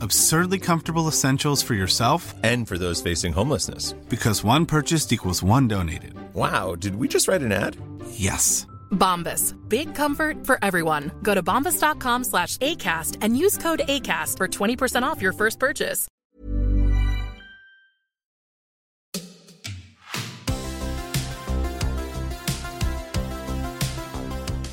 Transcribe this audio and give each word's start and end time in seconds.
Absurdly 0.00 0.58
comfortable 0.58 1.08
essentials 1.08 1.62
for 1.62 1.74
yourself 1.74 2.34
And 2.42 2.66
for 2.68 2.78
those 2.78 3.02
facing 3.02 3.32
homelessness. 3.32 3.94
because 4.08 4.44
one 4.44 4.66
purchased 4.66 5.12
equals 5.12 5.42
one 5.42 5.68
donated. 5.68 6.12
Wow, 6.34 6.74
did 6.76 6.94
we 6.96 7.08
just 7.08 7.28
write 7.28 7.42
an 7.42 7.52
ad? 7.52 7.76
Yes. 8.10 8.66
Bombas. 8.90 9.54
Big 9.68 9.94
comfort 9.94 10.46
for 10.46 10.58
everyone. 10.62 11.10
Go 11.22 11.34
to 11.34 11.42
bombas.com 11.42 12.24
slash 12.24 12.56
ACAST 12.58 13.18
and 13.20 13.36
use 13.36 13.58
code 13.58 13.80
ACAST 13.88 14.36
for 14.38 14.48
20% 14.48 15.02
off 15.02 15.20
your 15.22 15.32
first 15.32 15.58
purchase. 15.58 16.08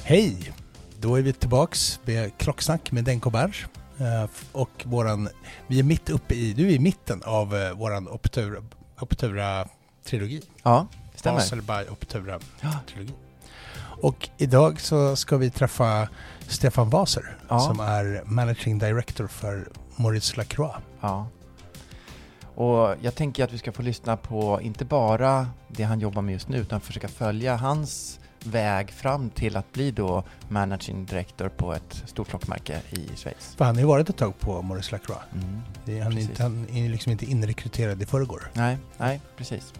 Hej! 0.04 0.38
Då 1.00 1.16
är 1.16 1.22
vi 1.22 1.34
tillbaks 1.34 2.00
med 2.06 2.38
Klocksnack 2.38 2.92
med 2.92 3.04
Denke 3.04 3.30
& 3.30 3.32
Berns. 3.32 3.56
Eh, 4.00 4.26
Och 4.52 4.70
våran, 4.86 5.30
vi 5.68 5.80
är 5.80 5.84
mitt 5.84 6.10
uppe 6.10 6.36
i, 6.36 6.54
du 6.54 6.68
är 6.68 6.72
i 6.72 6.80
mitten 6.80 7.24
av 7.26 7.56
eh, 7.56 7.72
våran 7.74 8.08
Optura, 8.08 8.64
Optura-trilogi. 9.00 10.42
Ja, 10.64 10.88
det 11.14 11.18
stämmer. 11.20 11.38
Basel 11.38 11.62
by 11.62 11.74
Optura-trilogi. 11.90 13.14
Och 14.02 14.30
idag 14.38 14.82
så 14.82 15.16
ska 15.16 15.38
vi 15.38 15.50
träffa 15.50 16.10
Stefan 16.48 16.90
Waser 16.90 17.38
Ja. 17.50 17.60
som 17.60 17.80
är 17.80 18.22
Managing 18.26 18.80
Director 18.80 19.28
för 19.28 19.70
Maurice 19.96 20.38
Lacroix. 20.38 20.76
Ja. 21.02 21.28
Och 22.56 22.96
jag 23.02 23.16
tänker 23.16 23.44
att 23.44 23.52
vi 23.54 23.58
ska 23.58 23.72
få 23.72 23.82
lyssna 23.82 24.18
på 24.18 24.62
inte 24.62 24.86
bara 24.86 25.48
det 25.68 25.84
han 25.84 26.00
jobbar 26.00 26.22
med 26.22 26.34
just 26.34 26.48
nu, 26.50 26.58
utan 26.58 26.82
försöka 26.82 27.08
följa 27.08 27.56
hans 27.56 28.20
väg 28.46 28.92
fram 28.92 29.30
till 29.30 29.58
att 29.58 29.74
bli 29.74 29.92
då 29.92 30.24
Managing 30.50 31.06
Director 31.06 31.50
på 31.50 31.74
ett 31.74 32.04
stort 32.06 32.28
klockmärke 32.28 32.82
i 32.90 33.10
Schweiz. 33.16 33.56
För 33.58 33.66
han 33.66 33.76
har 33.76 33.82
ju 33.82 33.88
varit 33.88 34.10
ett 34.10 34.18
tag 34.18 34.40
på 34.40 34.62
Maurice 34.62 34.92
Lacroix. 34.92 35.22
Mm. 35.34 35.62
Det 35.86 36.00
han, 36.00 36.18
är 36.18 36.22
inte, 36.22 36.44
han 36.44 36.70
är 36.70 36.90
liksom 36.90 37.12
inte 37.12 37.26
inrekryterad 37.26 38.02
i 38.02 38.06
förrgår. 38.06 38.52
Nej, 38.54 38.78
nej, 38.98 39.22
precis. 39.38 39.74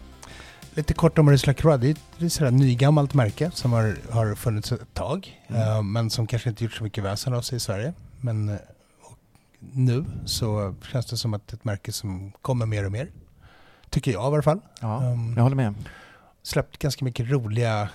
Lite 0.74 0.94
kort 0.94 1.18
om 1.18 1.24
Maurice 1.24 1.46
Lacroix. 1.46 1.80
Det 1.80 1.88
är 1.88 2.26
ett, 2.26 2.32
sådär 2.32 2.50
nygammalt 2.50 3.14
märke 3.14 3.50
som 3.50 3.72
har, 3.72 3.96
har 4.10 4.34
funnits 4.34 4.72
ett 4.72 4.94
tag. 4.94 5.40
Mm. 5.48 5.62
eh, 5.62 5.82
men 5.82 6.10
som 6.10 6.26
kanske 6.26 6.48
inte 6.48 6.64
gjort 6.64 6.72
så 6.72 6.84
mycket 6.84 7.04
väsen 7.04 7.34
av 7.34 7.40
sig 7.42 7.56
i 7.56 7.60
Sverige. 7.60 7.92
Men 8.20 8.48
eh, 8.48 8.56
nu 9.72 10.04
så 10.24 10.74
känns 10.92 11.06
det 11.06 11.16
som 11.16 11.34
att 11.34 11.48
det 11.48 11.52
är 11.54 11.56
ett 11.56 11.64
märke 11.64 11.92
som 11.92 12.32
kommer 12.42 12.66
mer 12.66 12.84
och 12.86 12.92
mer. 12.92 13.10
Tycker 13.90 14.12
jag 14.12 14.22
i 14.22 14.34
alla 14.34 14.42
fall. 14.42 14.60
Ja, 14.80 14.96
Um, 14.96 15.34
jag 15.36 15.42
håller 15.42 15.56
med. 15.56 15.74
Släppt 16.42 16.78
ganska 16.78 17.04
mycket 17.04 17.30
roliga, 17.30 17.88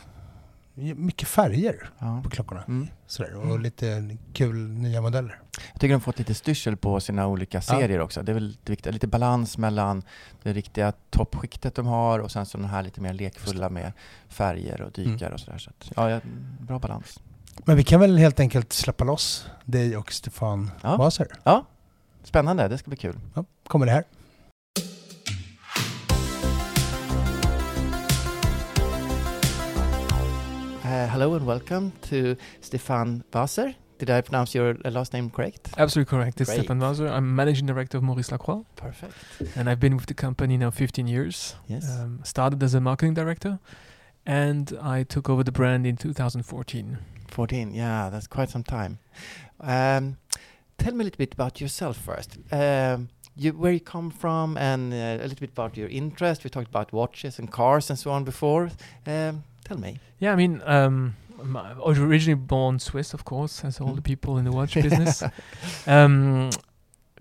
mycket 0.73 1.27
färger 1.27 1.89
Ja. 1.99 2.21
på 2.23 2.29
klockorna. 2.29 2.63
Mm. 2.67 2.87
Sådär, 3.07 3.35
och 3.35 3.59
lite 3.59 4.17
kul 4.33 4.55
nya 4.69 5.01
modeller. 5.01 5.39
Jag 5.71 5.73
tycker 5.81 5.87
de 5.87 5.93
har 5.93 5.99
fått 5.99 6.19
lite 6.19 6.33
styrsel 6.33 6.77
på 6.77 6.99
sina 6.99 7.27
olika 7.27 7.61
serier 7.61 7.99
också. 7.99 8.23
Det 8.23 8.31
är 8.31 8.33
väl 8.33 8.47
lite 8.47 8.71
viktigt. 8.71 8.93
Lite 8.93 9.07
balans 9.07 9.57
mellan 9.57 10.03
det 10.43 10.53
riktiga 10.53 10.91
toppskiktet 11.09 11.75
de 11.75 11.85
har 11.87 12.19
och 12.19 12.31
sen 12.31 12.45
så 12.45 12.57
den 12.57 12.67
här 12.67 12.83
lite 12.83 13.01
mer 13.01 13.13
lekfulla 13.13 13.69
med 13.69 13.91
färger 14.29 14.81
och 14.81 14.91
dykar 14.91 15.25
Mm. 15.25 15.33
och 15.33 15.39
sådär. 15.39 15.57
Så 15.57 15.69
att, 15.69 15.91
ja, 15.95 16.09
ja, 16.09 16.19
bra 16.59 16.79
balans. 16.79 17.19
Men 17.65 17.77
vi 17.77 17.83
kan 17.83 17.99
väl 17.99 18.17
helt 18.17 18.39
enkelt 18.39 18.73
släppa 18.73 19.03
loss 19.03 19.47
dig 19.65 19.97
och 19.97 20.11
Stefan 20.13 20.71
Ja. 20.83 20.97
Waser. 20.97 21.27
Ja, 21.43 21.65
spännande. 22.23 22.67
Det 22.67 22.77
ska 22.77 22.89
bli 22.89 22.97
kul. 22.97 23.19
Ja, 23.33 23.45
kommer 23.67 23.85
det 23.85 23.91
här. 23.91 24.03
Uh, 30.91 31.07
hello 31.07 31.35
and 31.35 31.45
welcome 31.47 31.93
to 32.01 32.35
Stefan 32.59 33.23
Waser. 33.31 33.73
Did 33.97 34.09
I 34.09 34.19
pronounce 34.19 34.53
your 34.53 34.75
uh, 34.83 34.89
last 34.91 35.13
name 35.13 35.29
correct? 35.29 35.69
Absolutely 35.77 36.09
correct. 36.09 36.41
It's 36.41 36.49
Great. 36.49 36.65
Stefan 36.65 36.81
Waser. 36.81 37.09
I'm 37.09 37.33
managing 37.33 37.65
director 37.65 37.95
of 37.95 38.03
Maurice 38.03 38.29
Lacroix, 38.29 38.65
Perfect. 38.75 39.13
and 39.55 39.69
I've 39.69 39.79
been 39.79 39.95
with 39.95 40.07
the 40.07 40.13
company 40.13 40.57
now 40.57 40.69
15 40.69 41.07
years. 41.07 41.55
Yes. 41.65 41.89
Um, 41.89 42.19
started 42.25 42.61
as 42.61 42.73
a 42.73 42.81
marketing 42.81 43.13
director, 43.13 43.59
and 44.25 44.77
I 44.81 45.03
took 45.03 45.29
over 45.29 45.45
the 45.45 45.51
brand 45.53 45.87
in 45.87 45.95
2014. 45.95 46.97
14. 47.29 47.73
Yeah, 47.73 48.09
that's 48.09 48.27
quite 48.27 48.49
some 48.49 48.63
time. 48.63 48.99
Um, 49.61 50.17
tell 50.77 50.93
me 50.93 51.03
a 51.03 51.05
little 51.05 51.17
bit 51.17 51.33
about 51.33 51.61
yourself 51.61 51.95
first. 51.95 52.37
Um, 52.51 53.07
you, 53.37 53.53
where 53.53 53.71
you 53.71 53.79
come 53.79 54.11
from, 54.11 54.57
and 54.57 54.91
uh, 54.91 55.23
a 55.23 55.27
little 55.27 55.39
bit 55.39 55.51
about 55.51 55.77
your 55.77 55.87
interest. 55.87 56.43
We 56.43 56.49
talked 56.49 56.67
about 56.67 56.91
watches 56.91 57.39
and 57.39 57.49
cars 57.49 57.89
and 57.89 57.97
so 57.97 58.11
on 58.11 58.25
before. 58.25 58.71
Um, 59.07 59.45
tell 59.71 59.79
me. 59.81 59.99
Yeah, 60.19 60.33
I 60.33 60.35
mean, 60.35 60.61
um, 60.65 61.15
I'm 61.39 61.55
uh, 61.55 61.75
originally 61.85 62.35
born 62.35 62.79
Swiss, 62.79 63.13
of 63.13 63.23
course, 63.23 63.63
as 63.65 63.79
all 63.81 63.89
Mm. 63.93 63.95
the 63.95 64.01
people 64.01 64.37
in 64.37 64.45
the 64.45 64.51
watch 64.51 64.73
business. 64.87 65.23
um, 65.87 66.49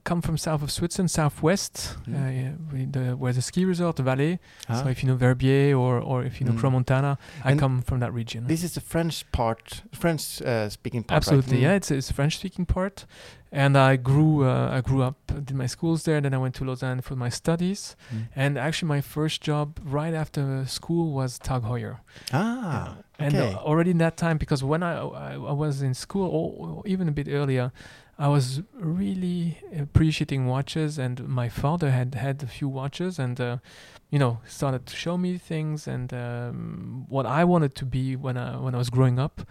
come 0.05 0.23
from 0.23 0.37
south 0.39 0.63
of 0.63 0.71
Switzerland, 0.71 1.11
southwest, 1.11 1.97
Mm. 2.07 2.15
uh, 2.15 2.31
yeah, 2.41 2.87
the, 2.91 3.17
where 3.17 3.33
the 3.33 3.43
ski 3.43 3.65
resort, 3.65 3.97
the 3.97 4.03
Valais. 4.03 4.39
Ah. 4.69 4.83
So 4.83 4.89
if 4.89 5.03
you 5.03 5.09
know 5.11 5.17
Verbier 5.17 5.77
or, 5.77 6.01
or 6.01 6.25
if 6.25 6.41
you 6.41 6.47
know 6.47 6.53
Mm. 6.53 6.61
Crans-Montana, 6.61 7.19
I 7.45 7.51
And 7.51 7.61
come 7.61 7.83
from 7.83 8.01
that 8.01 8.13
region. 8.13 8.47
This 8.47 8.63
is 8.65 8.73
the 8.73 8.81
French 8.81 9.25
part, 9.33 9.83
French 9.93 10.43
uh, 10.43 10.69
speaking 10.71 11.03
part. 11.05 11.17
Absolutely, 11.19 11.57
right? 11.59 11.63
yeah. 11.63 11.75
It's 11.77 11.91
it's 11.91 12.11
French 12.13 12.39
speaking 12.39 12.67
part, 12.67 13.07
and 13.53 13.77
I 13.77 13.97
grew 13.97 14.45
uh, 14.45 14.69
I 14.79 14.81
grew 14.81 15.03
up, 15.03 15.17
did 15.27 15.55
my 15.55 15.67
schools 15.67 16.03
there. 16.05 16.21
Then 16.21 16.35
I 16.35 16.39
went 16.39 16.55
to 16.57 16.65
Lausanne 16.65 17.01
for 17.03 17.17
my 17.17 17.29
studies, 17.31 17.97
Mm. 18.13 18.29
and 18.37 18.59
actually 18.59 18.89
my 18.89 19.01
first 19.01 19.41
job 19.43 19.79
right 19.85 20.15
after 20.15 20.65
school 20.67 21.13
was 21.13 21.39
Tag 21.39 21.63
Heuer. 21.63 21.99
Ah, 22.33 22.97
And 23.19 23.35
okay. 23.35 23.53
uh, 23.55 23.59
already 23.59 23.91
in 23.91 23.99
that 23.99 24.17
time, 24.17 24.37
because 24.39 24.63
when 24.65 24.83
I 24.83 24.93
I, 24.99 25.33
I 25.35 25.53
was 25.65 25.83
in 25.83 25.95
school, 25.95 26.27
or, 26.29 26.47
or 26.79 26.83
even 26.87 27.09
a 27.09 27.13
bit 27.13 27.29
earlier, 27.29 27.71
I 28.19 28.29
was 28.29 28.63
really 28.75 29.59
appreciating 29.77 30.47
watches, 30.47 30.99
and 30.99 31.27
my 31.29 31.49
father 31.49 31.91
had 31.91 32.15
had 32.15 32.43
a 32.43 32.47
few 32.47 32.69
watches, 32.69 33.19
and 33.19 33.41
uh, 33.41 33.57
you 34.11 34.19
know 34.19 34.39
started 34.47 34.85
to 34.87 34.95
show 34.97 35.17
me 35.19 35.39
things 35.39 35.89
and 35.89 36.13
um, 36.13 37.07
what 37.09 37.27
I 37.27 37.45
wanted 37.45 37.75
to 37.77 37.85
be 37.87 38.17
when 38.17 38.37
I 38.37 38.57
when 38.65 38.75
I 38.75 38.79
was 38.79 38.91
growing 38.91 39.19
up. 39.19 39.43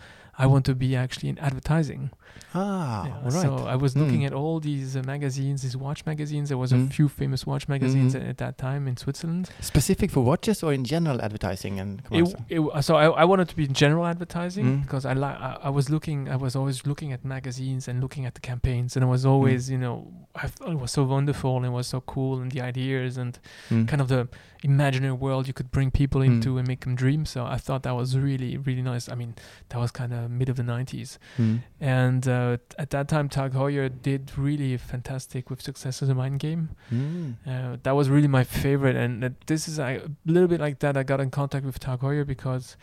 I 0.43 0.45
want 0.47 0.65
to 0.65 0.75
be 0.75 0.95
actually 0.95 1.29
in 1.29 1.37
advertising. 1.39 2.09
ah, 2.53 3.05
Yeah, 3.05 3.13
right. 3.23 3.31
So 3.45 3.49
I 3.67 3.75
was 3.75 3.95
looking 3.95 4.21
Mm. 4.21 4.27
at 4.27 4.33
all 4.33 4.59
these 4.59 4.95
uh, 4.95 5.03
magazines, 5.05 5.61
these 5.61 5.75
watch 5.77 6.05
magazines. 6.05 6.49
There 6.49 6.57
was 6.57 6.71
Mm. 6.71 6.87
a 6.87 6.89
few 6.97 7.07
famous 7.09 7.45
watch 7.45 7.67
magazines 7.67 8.13
Mhm. 8.15 8.21
at, 8.21 8.27
at 8.29 8.37
that 8.37 8.57
time 8.57 8.87
in 8.87 8.95
Switzerland. 8.97 9.49
Specific 9.59 10.09
for 10.11 10.21
watches 10.23 10.63
or 10.63 10.71
in 10.73 10.83
general 10.83 11.21
advertising 11.21 11.79
and 11.79 11.99
It, 11.99 12.05
commercial? 12.05 12.45
it, 12.49 12.55
w- 12.55 12.81
so 12.81 12.95
I, 12.95 13.05
I 13.23 13.25
wanted 13.25 13.47
to 13.49 13.55
be 13.55 13.65
in 13.65 13.73
general 13.73 14.05
advertising 14.05 14.65
Mm. 14.65 14.81
because 14.83 15.05
I 15.05 15.13
like 15.13 15.37
I, 15.39 15.57
I 15.63 15.69
was 15.69 15.89
looking 15.89 16.29
I 16.29 16.37
was 16.37 16.55
always 16.55 16.85
looking 16.87 17.11
at 17.13 17.23
magazines 17.25 17.87
and 17.87 17.99
looking 18.01 18.25
at 18.25 18.33
the 18.35 18.41
campaigns 18.41 18.95
and 18.95 19.03
I 19.03 19.09
was 19.09 19.25
always 19.25 19.69
you 19.69 19.77
know 19.77 19.95
I 20.43 20.47
thought 20.47 20.69
it 20.71 20.79
was 20.79 20.91
so 20.91 21.03
wonderful 21.03 21.57
and 21.57 21.65
it 21.65 21.71
was 21.79 21.87
so 21.87 21.99
cool 22.01 22.39
and 22.41 22.51
the 22.51 22.61
ideas 22.61 23.17
and 23.17 23.37
kind 23.69 24.01
of 24.01 24.07
the 24.07 24.27
imaginary 24.63 25.13
world 25.13 25.47
you 25.47 25.53
could 25.53 25.71
bring 25.71 25.89
people 25.91 26.21
into 26.21 26.57
and 26.57 26.67
make 26.67 26.81
them 26.81 26.95
dream. 26.95 27.25
So 27.25 27.45
I 27.45 27.57
thought 27.57 27.83
that 27.83 27.95
was 27.95 28.17
really 28.17 28.57
really 28.57 28.81
nice. 28.81 29.09
I 29.09 29.15
mean 29.15 29.35
that 29.69 29.79
was 29.79 29.91
kind 29.91 30.13
of 30.13 30.28
mid 30.29 30.49
of 30.49 30.55
the 30.55 30.63
90s. 30.63 31.17
Mm. 31.37 31.61
And 31.79 32.27
uh, 32.27 32.57
t- 32.57 32.75
at 32.77 32.89
that 32.91 33.07
time, 33.07 33.29
Tag 33.29 33.53
Heuer 33.53 33.89
did 33.89 34.31
really 34.37 34.77
fantastic 34.77 35.49
with 35.49 35.61
Success 35.61 36.01
as 36.01 36.09
a 36.09 36.15
Mind 36.15 36.39
Game. 36.39 36.69
Mm. 36.93 37.35
Uh, 37.45 37.77
that 37.83 37.91
was 37.91 38.09
really 38.09 38.27
my 38.27 38.43
favorite, 38.43 38.95
and 38.95 39.23
uh, 39.23 39.29
this 39.47 39.67
is 39.67 39.79
a 39.79 40.09
little 40.25 40.47
bit 40.47 40.59
like 40.59 40.79
that. 40.79 40.95
I 40.95 41.03
got 41.03 41.19
in 41.19 41.31
contact 41.31 41.65
with 41.65 41.79
Tag 41.79 41.99
Heuer 41.99 42.25
because 42.25 42.77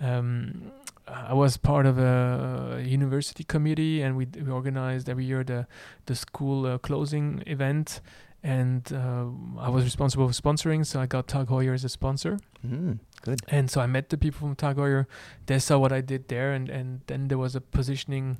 um, 0.00 0.72
I 1.06 1.34
was 1.34 1.56
part 1.56 1.86
of 1.86 1.98
a 1.98 2.82
university 2.84 3.44
committee, 3.44 4.02
and 4.02 4.16
we, 4.16 4.24
d- 4.26 4.42
we 4.42 4.50
organized 4.50 5.08
every 5.08 5.24
year 5.24 5.44
the 5.44 5.66
the 6.06 6.14
school 6.14 6.66
uh, 6.66 6.78
closing 6.78 7.42
event, 7.46 8.00
and 8.42 8.90
uh, 8.92 9.26
I 9.58 9.68
was 9.68 9.84
responsible 9.84 10.26
for 10.28 10.34
sponsoring. 10.34 10.84
So 10.86 11.00
I 11.00 11.06
got 11.06 11.28
Tag 11.28 11.46
Heuer 11.48 11.74
as 11.74 11.84
a 11.84 11.88
sponsor, 11.88 12.38
Mm. 12.66 12.98
Good. 13.22 13.40
and 13.48 13.70
so 13.70 13.80
I 13.80 13.86
met 13.86 14.08
the 14.08 14.16
people 14.18 14.38
from 14.40 14.54
Tag 14.56 14.76
Heuer. 14.76 15.06
They 15.46 15.58
saw 15.58 15.78
what 15.78 15.92
I 15.92 16.00
did 16.00 16.28
there, 16.28 16.52
and 16.52 16.68
and 16.70 17.00
then 17.06 17.28
there 17.28 17.38
was 17.38 17.54
a 17.56 17.60
positioning, 17.60 18.38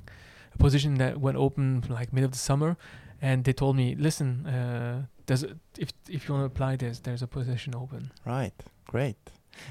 a 0.53 0.57
position 0.57 0.95
that 0.95 1.17
went 1.19 1.37
open 1.37 1.83
like 1.89 2.11
mid 2.13 2.23
of 2.23 2.31
the 2.31 2.37
summer, 2.37 2.75
and 3.21 3.43
they 3.43 3.53
told 3.53 3.75
me, 3.75 3.95
listen, 3.95 4.45
uh, 4.47 5.05
there's 5.25 5.43
a, 5.43 5.55
if 5.77 5.89
if 6.09 6.27
you 6.27 6.33
want 6.35 6.41
to 6.43 6.45
apply 6.53 6.75
this, 6.77 6.99
there's 6.99 7.21
a 7.23 7.27
position 7.27 7.75
open. 7.75 8.11
Right. 8.25 8.53
Great. 8.87 9.17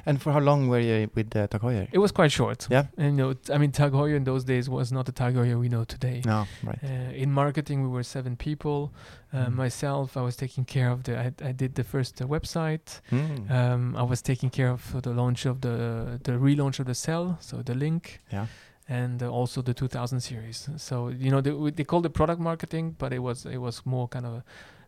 And 0.07 0.21
for 0.21 0.33
how 0.33 0.41
long 0.41 0.69
were 0.69 0.79
you 0.81 1.11
with 1.15 1.35
uh, 1.35 1.47
Tag 1.47 1.61
Heuer? 1.63 1.89
It 1.93 1.99
was 1.99 2.13
quite 2.13 2.33
short. 2.33 2.67
Yeah. 2.71 2.87
And 2.97 3.19
you 3.19 3.25
know, 3.25 3.35
I 3.53 3.59
mean, 3.59 3.73
Tag 3.73 3.93
Heuer 3.93 4.15
in 4.17 4.25
those 4.25 4.45
days 4.45 4.69
was 4.69 4.93
not 4.93 5.07
the 5.07 5.13
Tag 5.13 5.35
Heuer 5.35 5.59
we 5.59 5.69
know 5.69 5.85
today. 5.85 6.23
No. 6.25 6.47
Right. 6.63 6.79
Uh, 6.83 7.13
in 7.15 7.33
marketing, 7.33 7.83
we 7.83 7.89
were 7.89 8.03
seven 8.03 8.37
people. 8.37 8.93
Uh, 9.33 9.47
Mm. 9.47 9.55
Myself, 9.55 10.17
I 10.17 10.23
was 10.23 10.37
taking 10.37 10.65
care 10.65 10.91
of 10.91 11.05
the. 11.05 11.17
I, 11.17 11.33
I 11.49 11.53
did 11.53 11.75
the 11.77 11.85
first 11.85 12.21
uh, 12.21 12.27
website. 12.27 13.01
Mm. 13.13 13.51
Um, 13.51 13.97
I 13.97 14.03
was 14.03 14.23
taking 14.23 14.51
care 14.51 14.71
of 14.71 15.03
the 15.03 15.11
launch 15.11 15.47
of 15.47 15.61
the 15.61 16.19
the 16.25 16.33
relaunch 16.33 16.81
of 16.81 16.87
the 16.87 16.91
S/el, 16.93 17.39
so 17.41 17.63
the 17.63 17.75
link, 17.75 18.21
yeah. 18.33 18.47
and 18.89 19.23
uh, 19.23 19.29
also 19.31 19.63
the 19.63 19.73
2000 19.73 20.21
series. 20.21 20.69
So 20.77 21.09
you 21.09 21.31
know 21.31 21.41
they 21.41 21.71
they 21.71 21.85
called 21.85 22.07
it 22.07 22.13
product 22.13 22.41
marketing, 22.41 22.97
but 22.99 23.13
it 23.13 23.21
was 23.21 23.47
it 23.47 23.59
was 23.59 23.87
more 23.87 24.09
kind 24.09 24.27
of 24.27 24.33
a 24.33 24.45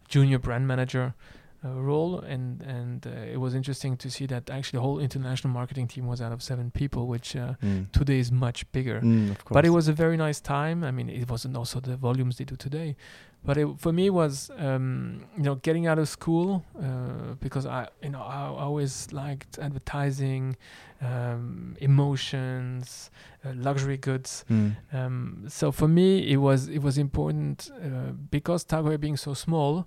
junior 0.09 0.39
brand 0.39 0.67
manager 0.67 1.15
uh, 1.65 1.69
role, 1.81 2.19
and 2.21 2.61
and 2.63 3.07
uh, 3.07 3.11
it 3.35 3.39
was 3.41 3.55
interesting 3.55 3.97
to 3.99 4.11
see 4.11 4.27
that 4.27 4.51
actually 4.51 4.79
the 4.79 4.83
whole 4.83 4.99
international 4.99 5.53
marketing 5.53 5.89
team 5.89 6.07
was 6.07 6.21
out 6.21 6.33
of 6.33 6.43
seven 6.43 6.71
people, 6.71 7.07
which 7.07 7.37
uh, 7.37 7.55
Mm. 7.63 7.91
today 7.93 8.19
is 8.19 8.31
much 8.33 8.71
bigger. 8.73 9.01
Mm. 9.01 9.37
But 9.51 9.65
it 9.65 9.71
was 9.71 9.89
a 9.89 9.93
very 9.93 10.17
nice 10.17 10.41
time. 10.41 10.83
I 10.89 10.91
mean, 10.91 11.09
it 11.09 11.31
wasn't 11.31 11.57
also 11.57 11.81
the 11.81 11.97
volumes 11.97 12.37
they 12.37 12.45
do 12.45 12.57
today, 12.57 12.97
but 13.45 13.57
it, 13.57 13.69
for 13.79 13.93
me 13.93 14.11
was 14.11 14.51
um, 14.59 15.25
you 15.37 15.43
know 15.43 15.57
getting 15.63 15.87
out 15.87 15.99
of 15.99 16.09
school 16.09 16.65
uh, 16.79 17.35
because 17.41 17.67
I 17.67 17.89
you 18.03 18.11
know 18.11 18.23
I, 18.23 18.47
always 18.67 19.13
liked 19.13 19.59
advertising, 19.59 20.57
um, 21.01 21.77
emotions, 21.81 23.11
uh, 23.45 23.53
luxury 23.55 23.97
goods. 23.97 24.45
Mm. 24.51 24.77
Um, 24.93 25.45
so 25.49 25.73
for 25.73 25.89
me, 25.89 26.31
it 26.33 26.39
was 26.39 26.69
it 26.69 26.83
was 26.83 26.99
important 26.99 27.71
uh, 27.75 28.13
because 28.31 28.65
Tag 28.65 28.85
Heuer 28.85 28.99
being 28.99 29.17
so 29.17 29.35
small, 29.35 29.87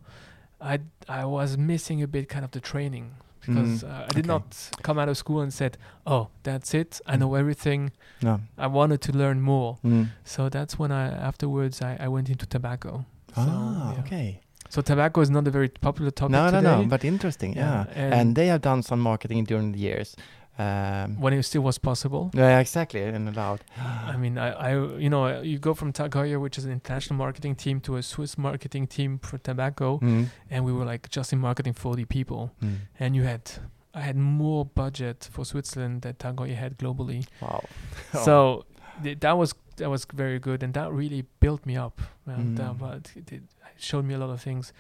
I 0.62 0.80
I 1.08 1.26
was 1.26 1.58
missing 1.58 2.02
a 2.04 2.08
bit 2.08 2.30
kind 2.30 2.44
of 2.46 2.52
the 2.52 2.60
training 2.60 3.12
because 3.42 3.84
Mm, 3.84 3.90
uh, 3.90 4.06
I 4.10 4.14
did 4.14 4.26
okay. 4.26 4.28
not 4.28 4.72
come 4.82 4.98
out 5.02 5.10
of 5.10 5.18
school 5.18 5.42
and 5.42 5.54
said, 5.54 5.78
"Oh, 6.06 6.30
that's 6.44 6.74
it. 6.74 7.02
I 7.06 7.16
know 7.18 7.36
everything." 7.36 7.92
No. 8.22 8.40
I 8.58 8.68
wanted 8.68 9.02
to 9.02 9.12
learn 9.12 9.42
more. 9.42 9.78
Mm. 9.84 10.08
So 10.24 10.50
that's 10.50 10.80
when 10.80 10.92
I 10.92 11.08
afterwards 11.30 11.82
I, 11.82 11.98
I 12.00 12.08
went 12.08 12.30
into 12.30 12.46
tobacco. 12.46 13.06
So, 13.36 13.42
Ah. 13.48 13.94
yeah. 13.94 14.00
Okay. 14.00 14.42
So 14.70 14.82
tobacco 14.82 15.22
is 15.22 15.30
not 15.30 15.48
a 15.48 15.52
very 15.52 15.70
popular 15.70 16.10
topic 16.12 16.32
No, 16.32 16.50
no, 16.50 16.62
today. 16.62 16.82
no. 16.84 16.88
But 16.90 17.04
interesting. 17.04 17.54
Yeah, 17.56 17.86
Yeah. 17.86 18.04
and- 18.04 18.14
And, 18.14 18.36
they 18.36 18.48
have 18.48 18.62
done 18.62 18.82
some 18.84 19.00
marketing 19.02 19.46
during 19.46 19.74
the 19.74 19.80
years. 19.80 20.16
Um, 20.58 21.20
when 21.20 21.34
it 21.34 21.44
still 21.44 21.64
was 21.64 21.78
possible. 21.78 22.32
yeah, 22.34 22.60
exactly. 22.60 23.04
And 23.04 23.28
allowed. 23.28 23.62
I 23.78 24.16
mean, 24.16 24.38
I, 24.38 24.52
I, 24.52 24.72
you 24.98 25.10
know, 25.10 25.42
you 25.42 25.60
go 25.60 25.74
from 25.74 25.92
Tag 25.92 26.16
which 26.40 26.58
is 26.58 26.64
an 26.66 26.72
international 26.72 27.18
marketing 27.18 27.56
team, 27.56 27.82
to 27.82 27.98
a 27.98 28.02
Swiss 28.04 28.38
marketing 28.38 28.88
team 28.88 29.20
for 29.20 29.38
tobacco, 29.38 30.00
Mm. 30.00 30.28
and 30.50 30.64
we 30.64 30.72
were 30.72 30.86
like 30.86 31.10
just 31.10 31.34
in 31.34 31.40
marketing 31.40 31.74
40 31.74 32.06
people, 32.06 32.52
Mm. 32.64 32.76
and 33.00 33.16
you 33.18 33.24
had, 33.24 33.52
I 33.94 34.02
had 34.02 34.16
more 34.16 34.66
budget 34.66 35.28
for 35.32 35.44
Switzerland 35.46 36.04
that 36.04 36.20
Tag 36.20 36.40
had 36.40 36.78
globally. 36.78 37.28
Wow. 37.42 37.64
So 38.24 38.66
th- 39.04 39.20
that 39.20 39.38
was 39.38 39.54
that 39.78 39.90
was 39.90 40.06
very 40.14 40.40
good, 40.40 40.64
and 40.64 40.74
that 40.74 40.90
really 40.94 41.26
built 41.42 41.66
me 41.66 41.76
up. 41.76 42.02
And 42.26 42.58
uh, 42.60 42.72
Mm. 42.74 42.80
but 42.80 43.12
it, 43.16 43.30
it 43.32 43.44
showed 43.78 44.06
me 44.06 44.14
a 44.14 44.18
lot 44.18 44.30
of 44.30 44.42
things, 44.42 44.72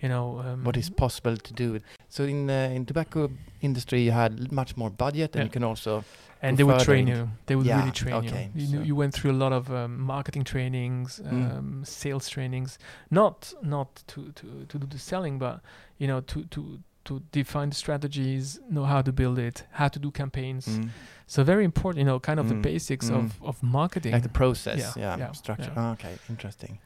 you 0.00 0.08
know. 0.08 0.38
Um, 0.38 0.62
what 0.64 0.76
is 0.76 0.90
possible 0.90 1.36
to 1.36 1.52
do. 1.52 1.80
So 2.14 2.22
in 2.24 2.48
uh, 2.48 2.76
in 2.76 2.86
tobacco 2.86 3.28
industry, 3.60 4.00
you 4.06 4.12
had 4.12 4.52
much 4.52 4.76
more 4.76 4.90
budget, 4.90 5.34
and 5.34 5.40
Yeah. 5.40 5.44
you 5.46 5.50
can 5.50 5.64
also 5.64 6.04
and 6.42 6.56
they 6.56 6.64
would 6.64 6.84
train 6.84 7.08
you. 7.08 7.28
They 7.46 7.56
would 7.56 7.66
Yeah, 7.66 7.78
really 7.78 7.90
train 7.92 8.14
okay, 8.14 8.50
you. 8.54 8.62
You, 8.62 8.68
knew, 8.68 8.78
so- 8.78 8.86
you 8.88 8.96
went 8.96 9.14
through 9.14 9.32
a 9.32 9.38
lot 9.44 9.52
of 9.52 9.68
um, 9.70 9.90
marketing 10.00 10.44
trainings, 10.44 11.20
Mm. 11.24 11.58
um, 11.58 11.84
sales 11.84 12.28
trainings. 12.28 12.78
Not 13.10 13.54
not 13.62 13.88
to, 14.06 14.20
to, 14.38 14.46
to 14.68 14.78
do 14.78 14.86
the 14.86 14.98
selling, 14.98 15.38
but 15.38 15.60
you 15.98 16.06
know 16.06 16.20
to 16.20 16.44
to 16.54 16.60
to 17.04 17.20
define 17.32 17.68
the 17.68 17.74
strategies, 17.76 18.60
know 18.70 18.84
how 18.86 19.02
to 19.02 19.12
build 19.12 19.38
it, 19.38 19.64
how 19.72 19.88
to 19.88 19.98
do 19.98 20.10
campaigns. 20.10 20.66
Mm. 20.68 20.88
So 21.26 21.42
very 21.44 21.64
important, 21.64 21.98
you 21.98 22.04
know, 22.10 22.20
kind 22.20 22.38
of 22.40 22.46
the 22.48 22.54
Mm, 22.54 22.62
basics 22.62 23.10
mm. 23.10 23.16
of, 23.16 23.42
of 23.42 23.62
marketing. 23.62 24.12
like 24.14 24.22
the 24.22 24.28
process, 24.38 24.78
Yeah, 24.78 24.92
yeah, 25.04 25.18
yeah, 25.18 25.32
structure. 25.32 25.72
yeah. 25.76 25.82
Ah, 25.90 25.92
okay, 25.92 26.14
interesting. 26.30 26.78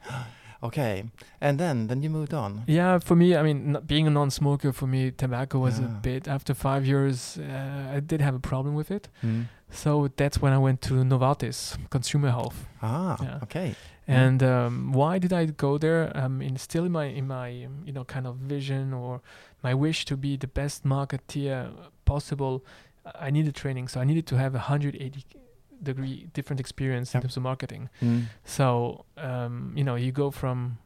Okay, 0.63 1.03
and 1.41 1.57
then 1.59 1.87
then 1.87 2.01
you 2.03 2.09
moved 2.09 2.33
on. 2.33 2.63
Yeah, 2.67 2.99
for 2.99 3.15
me, 3.15 3.35
I 3.35 3.41
mean, 3.43 3.75
n- 3.75 3.83
being 3.85 4.07
a 4.07 4.09
non-smoker, 4.09 4.71
for 4.73 4.87
me, 4.87 5.11
tobacco 5.11 5.59
was 5.59 5.79
a 5.79 5.83
bit. 6.01 6.27
After 6.27 6.53
five 6.53 6.85
years, 6.85 7.37
uh, 7.37 7.95
I 7.97 7.99
did 8.01 8.21
have 8.21 8.35
a 8.35 8.39
problem 8.39 8.75
with 8.75 8.91
it. 8.91 9.09
Mm. 9.23 9.45
So 9.71 10.09
that's 10.15 10.41
when 10.41 10.51
I 10.53 10.57
went 10.57 10.81
to 10.81 10.93
Novartis, 11.03 11.77
consumer 11.89 12.29
health. 12.31 12.65
Ah, 12.81 13.17
Yeah. 13.21 13.39
okay. 13.43 13.75
And 14.07 14.41
um, 14.41 14.91
why 14.93 15.19
did 15.19 15.31
I 15.33 15.45
go 15.45 15.77
there? 15.77 16.11
Um, 16.15 16.41
in 16.41 16.57
still 16.57 16.83
in 16.85 16.91
my 16.91 17.05
in 17.05 17.27
my 17.27 17.65
um, 17.65 17.83
you 17.85 17.93
know 17.93 18.03
kind 18.05 18.25
of 18.25 18.35
vision 18.37 18.93
or 18.93 19.21
my 19.63 19.73
wish 19.75 20.05
to 20.05 20.17
be 20.17 20.37
the 20.37 20.47
best 20.47 20.83
marketeer 20.83 21.69
possible. 22.05 22.63
I 23.27 23.29
needed 23.31 23.53
training, 23.55 23.87
so 23.89 24.01
I 24.01 24.05
needed 24.05 24.25
to 24.27 24.35
have 24.37 24.55
a 24.55 24.57
180 24.57 25.23
degree 25.81 26.27
different 26.33 26.59
experience 26.59 27.15
in 27.15 27.21
terms 27.21 27.37
of 27.37 27.43
marketing. 27.43 27.89
Mm. 28.01 28.23
So 28.43 29.05
um, 29.17 29.73
you 29.75 29.83
know 29.83 29.95
you 29.95 30.11
go 30.11 30.31
from 30.31 30.77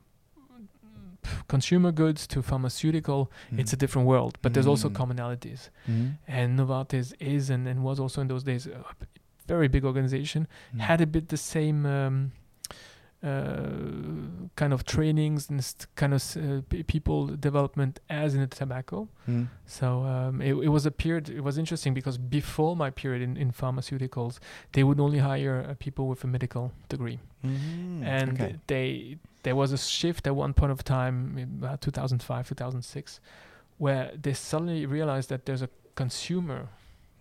consumer 1.48 1.92
goods 1.92 2.28
to 2.28 2.42
pharmaceutical. 2.42 3.32
It's 3.58 3.74
a 3.74 3.78
different 3.78 4.08
world, 4.08 4.38
but 4.42 4.54
there's 4.54 4.68
also 4.68 4.90
Mm. 4.90 4.96
commonalities. 4.96 5.70
Mm. 5.88 6.18
And 6.28 6.60
Novartis 6.60 7.14
is 7.20 7.50
and, 7.50 7.68
and 7.68 7.84
was 7.84 8.00
also 8.00 8.22
in 8.22 8.28
those 8.28 8.44
days 8.44 8.68
a 8.68 8.84
very 9.48 9.68
big 9.68 9.86
organization 9.86 10.48
Mm. 10.76 10.80
had 10.82 11.02
a 11.02 11.06
bit 11.08 11.30
the 11.30 11.38
same 11.38 11.86
um, 11.86 12.32
kind 13.24 14.74
of 14.74 14.84
trainings 14.86 15.50
and 15.50 15.64
st- 15.64 15.88
kind 15.96 16.14
of 16.14 16.22
uh, 16.38 16.62
p- 16.70 16.84
people 16.84 17.28
development 17.28 18.00
as 18.10 18.34
in 18.36 18.42
the 18.42 18.48
tobacco. 18.48 19.08
Mm. 19.30 19.48
So 19.66 20.04
um, 20.04 20.42
it, 20.42 20.54
it 20.56 20.68
was 20.70 20.86
a 20.86 20.92
period. 20.92 21.30
It 21.30 21.42
was 21.42 21.58
interesting 21.58 21.94
because 21.94 22.18
before 22.18 22.76
my 22.76 22.90
period 22.90 23.22
in, 23.22 23.38
in 23.38 23.52
pharmaceuticals, 23.52 24.40
they 24.74 24.84
would 24.84 25.00
only 25.00 25.20
hire 25.20 25.66
uh, 25.70 25.74
people 25.80 26.08
with 26.08 26.24
a 26.24 26.28
medical 26.28 26.72
degree, 26.90 27.20
Mm. 27.46 28.04
and 28.06 28.30
okay. 28.42 28.56
they 28.68 29.18
there 29.44 29.56
was 29.56 29.74
a 29.74 29.78
shift 29.78 30.26
at 30.28 30.36
one 30.36 30.54
point 30.54 30.72
of 30.72 30.84
time, 30.86 31.38
about 31.60 31.82
2005, 31.82 32.48
2006, 32.48 33.20
where 33.78 34.12
they 34.22 34.34
suddenly 34.34 34.86
realized 34.86 35.30
that 35.30 35.46
there's 35.46 35.62
a 35.62 35.70
consumer 35.96 36.68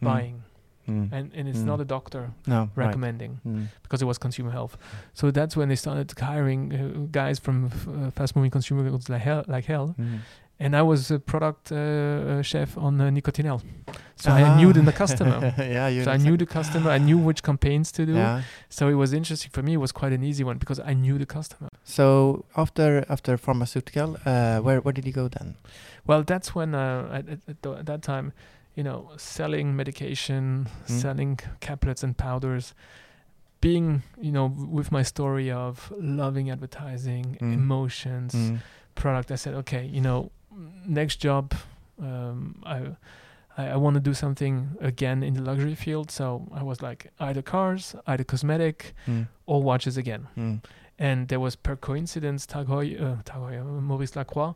Mm. 0.01 0.05
buying, 0.07 0.43
Mm. 0.89 1.13
and, 1.13 1.33
and 1.35 1.49
it's 1.49 1.61
Mm. 1.61 1.67
not 1.67 1.81
a 1.81 1.85
doctor 1.85 2.31
no 2.47 2.69
right. 2.77 2.87
recommending 2.87 3.41
Mm. 3.47 3.67
because 3.83 4.03
it 4.03 4.07
was 4.07 4.19
consumer 4.19 4.51
health. 4.51 4.77
So 5.15 5.31
that's 5.31 5.57
when 5.57 5.69
they 5.69 5.77
started 5.77 6.13
hiring 6.19 6.73
uh, 6.73 7.07
guys 7.11 7.39
from 7.39 7.67
uh, 7.67 8.11
fast-moving 8.11 8.51
consumer 8.51 8.83
goods 8.91 9.09
like 9.09 9.23
hell, 9.23 9.45
like 9.47 9.67
hell. 9.67 9.95
Mm. 9.99 10.19
And 10.61 10.77
I 10.77 10.83
was 10.83 11.11
a 11.11 11.19
product 11.19 11.73
uh, 11.73 11.77
uh, 11.77 12.43
chef 12.43 12.77
on 12.79 13.01
uh, 13.01 13.11
Nicotinell, 13.11 13.61
so 14.17 14.31
I 14.31 14.57
knew 14.57 14.73
the, 14.73 14.83
the 14.83 14.93
customer. 14.93 15.53
yeah, 15.59 15.89
you 15.89 16.05
so 16.05 16.13
I 16.13 16.19
knew 16.19 16.37
the 16.37 16.47
customer. 16.47 16.91
I 16.91 16.99
knew 16.99 17.19
which 17.19 17.43
campaigns 17.43 17.91
to 17.93 18.07
do. 18.07 18.13
Yeah. 18.13 18.43
So 18.69 18.89
it 18.89 18.95
was 18.95 19.13
interesting 19.13 19.51
for 19.53 19.63
me. 19.63 19.73
It 19.73 19.81
was 19.81 19.91
quite 19.93 20.13
an 20.13 20.23
easy 20.23 20.45
one 20.45 20.59
because 20.59 20.79
I 20.79 20.95
knew 20.95 21.19
the 21.19 21.27
customer. 21.27 21.69
So 21.85 22.45
after 22.55 23.05
after 23.09 23.37
pharmaceutical, 23.39 24.17
uh, 24.25 24.59
where 24.61 24.81
where 24.85 24.93
did 24.93 25.05
you 25.07 25.13
go 25.13 25.29
then? 25.29 25.57
Well, 26.07 26.23
that's 26.23 26.55
when 26.55 26.75
uh, 26.75 27.09
at, 27.13 27.25
at, 27.49 27.79
at 27.79 27.87
that 27.87 28.03
time, 28.03 28.33
you 28.75 28.83
know, 28.83 29.11
selling 29.17 29.77
medication, 29.77 30.67
Mm. 30.87 31.01
selling 31.01 31.37
caplets 31.61 32.03
and 32.03 32.17
powders, 32.17 32.75
being 33.61 34.03
you 34.21 34.33
know 34.33 34.49
w- 34.49 34.69
with 34.69 34.91
my 34.93 35.03
story 35.05 35.51
of 35.51 35.93
loving 35.99 36.51
advertising, 36.51 37.37
Mm. 37.41 37.53
emotions, 37.55 38.35
Mm. 38.35 38.59
product. 38.95 39.31
I 39.31 39.37
said, 39.37 39.55
okay, 39.55 39.85
you 39.87 40.01
know, 40.01 40.31
next 40.87 41.17
job, 41.17 41.55
um, 42.01 42.57
I. 42.65 42.97
I, 43.59 43.67
I 43.75 43.77
want 43.77 43.95
to 43.97 44.01
do 44.01 44.15
something 44.15 44.79
again 44.81 45.23
in 45.23 45.35
the 45.35 45.43
luxury 45.43 45.75
field, 45.75 46.11
so 46.11 46.49
I 46.55 46.63
was 46.63 46.81
like 46.81 47.11
either 47.21 47.43
cars, 47.43 47.95
either 48.07 48.25
cosmetic, 48.25 48.95
Mm. 49.07 49.29
or 49.45 49.63
watches 49.63 49.99
again. 49.99 50.27
Mm. 50.39 50.63
And 50.99 51.29
there 51.29 51.39
was 51.39 51.55
per 51.57 51.77
coincidence 51.77 52.47
Tag 52.47 52.67
Heuer, 52.69 52.99
uh, 52.99 53.17
Tag 53.25 53.43
Heuer, 53.43 53.63
Maurice 53.83 54.17
Lacroix 54.17 54.55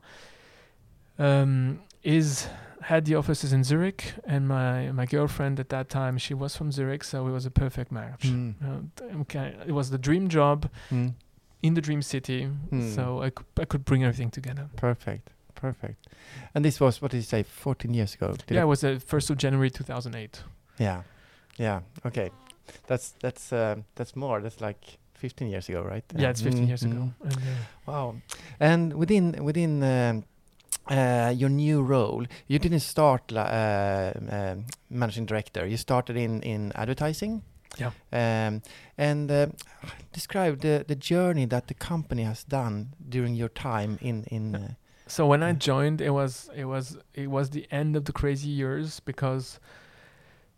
um, 1.18 1.80
is 2.06 2.48
had 2.82 3.04
the 3.04 3.16
offices 3.16 3.52
in 3.52 3.64
Zurich, 3.64 4.14
and 4.24 4.46
my 4.46 4.92
my 4.92 5.06
girlfriend 5.06 5.58
at 5.60 5.68
that 5.68 5.88
time 5.88 6.18
she 6.18 6.34
was 6.34 6.56
from 6.56 6.70
Zurich, 6.70 7.04
so 7.04 7.26
it 7.26 7.32
was 7.32 7.46
a 7.46 7.50
perfect 7.50 7.90
match. 7.90 8.22
Mm. 8.22 8.54
Uh, 8.62 9.20
okay, 9.22 9.54
it 9.66 9.72
was 9.72 9.90
the 9.90 9.98
dream 9.98 10.28
job 10.28 10.68
Mm. 10.90 11.14
in 11.62 11.74
the 11.74 11.80
dream 11.80 12.02
city, 12.02 12.48
Mm. 12.70 12.94
so 12.94 13.22
I 13.26 13.30
could, 13.30 13.46
I 13.62 13.64
could 13.64 13.84
bring 13.84 14.02
everything 14.04 14.30
together. 14.30 14.68
Perfect. 14.76 15.30
Perfect. 15.54 16.06
And 16.54 16.64
this 16.64 16.80
was 16.80 17.00
what 17.02 17.10
did 17.10 17.16
you 17.18 17.22
say? 17.24 17.42
14 17.42 17.94
years 17.94 18.14
ago. 18.14 18.32
Did 18.32 18.50
yeah, 18.54 18.60
I- 18.60 18.64
it 18.64 18.68
was 18.68 18.80
the 18.80 19.00
first 19.00 19.30
of 19.30 19.36
January 19.38 19.70
2008. 19.70 20.44
Yeah, 20.78 21.02
yeah. 21.58 21.80
Okay, 22.04 22.30
that's 22.86 23.14
that's 23.20 23.52
uh, 23.52 23.74
that's 23.96 24.14
more. 24.14 24.40
That's 24.42 24.60
like 24.60 24.98
15 25.14 25.48
years 25.48 25.68
ago, 25.68 25.82
right? 25.82 26.04
Yeah, 26.14 26.30
it's 26.30 26.42
15 26.42 26.64
Mm, 26.64 26.68
years 26.68 26.82
ago. 26.84 26.94
mm. 26.94 27.12
And, 27.24 27.36
uh, 27.36 27.92
Wow. 27.92 28.14
And 28.60 28.92
within 28.92 29.44
within 29.44 29.82
um, 29.82 30.24
uh, 30.90 31.32
your 31.36 31.50
new 31.50 31.82
role, 31.82 32.24
you 32.46 32.58
didn't 32.58 32.80
start 32.80 33.32
uh, 33.32 34.12
um, 34.30 34.64
managing 34.90 35.26
director. 35.26 35.66
You 35.66 35.76
started 35.76 36.16
in 36.16 36.42
in 36.42 36.72
advertising. 36.74 37.42
Yeah. 37.78 37.90
Um, 38.12 38.62
and 38.96 39.30
uh, 39.30 39.46
describe 40.12 40.60
the 40.60 40.84
the 40.86 40.96
journey 40.96 41.46
that 41.46 41.66
the 41.66 41.74
company 41.74 42.22
has 42.24 42.44
done 42.44 42.94
during 43.08 43.34
your 43.36 43.50
time 43.50 43.98
in 44.00 44.24
in. 44.30 44.54
Uh, 44.54 44.74
So 45.08 45.26
when 45.26 45.42
I 45.42 45.52
joined, 45.52 46.00
it 46.00 46.10
was 46.10 46.50
it 46.54 46.64
was 46.64 46.96
it 47.14 47.28
was 47.30 47.50
the 47.50 47.66
end 47.70 47.96
of 47.96 48.02
the 48.04 48.12
crazy 48.12 48.48
years 48.48 49.00
because 49.00 49.60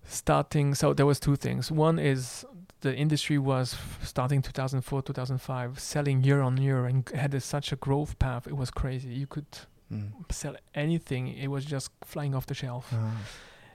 starting. 0.05 0.75
So 0.75 0.95
there 0.95 1.07
was 1.07 1.21
two 1.21 1.37
things. 1.37 1.71
One 1.71 1.99
is 1.99 2.45
the 2.81 2.95
industry 2.95 3.39
was 3.39 3.77
starting 4.03 4.43
2004 4.43 5.03
2005 5.03 5.79
selling 5.79 6.23
year 6.25 6.41
on 6.41 6.57
year 6.57 6.87
and 6.87 7.09
had 7.15 7.35
a, 7.35 7.41
such 7.41 7.73
a 7.73 7.77
growth 7.77 8.19
path. 8.19 8.47
It 8.47 8.57
was 8.57 8.71
crazy. 8.71 9.09
You 9.09 9.27
could 9.27 9.47
mm. 9.93 10.11
sell 10.31 10.57
anything. 10.75 11.29
It 11.29 11.49
was 11.49 11.65
just 11.65 11.91
flying 12.05 12.35
off 12.35 12.47
the 12.47 12.55
shelf. 12.55 12.93
Ah. 12.93 13.13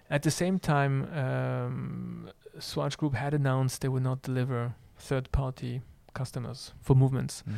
At 0.09 0.21
the 0.23 0.31
same 0.31 0.59
time, 0.59 1.07
um, 1.13 2.29
Swatch 2.59 2.97
Group 2.97 3.15
had 3.15 3.33
announced 3.33 3.81
they 3.81 3.87
would 3.87 4.03
not 4.03 4.21
deliver 4.21 4.75
third-party 4.97 5.81
customers 6.13 6.73
for 6.81 6.95
movements. 6.95 7.43
Mm. 7.49 7.55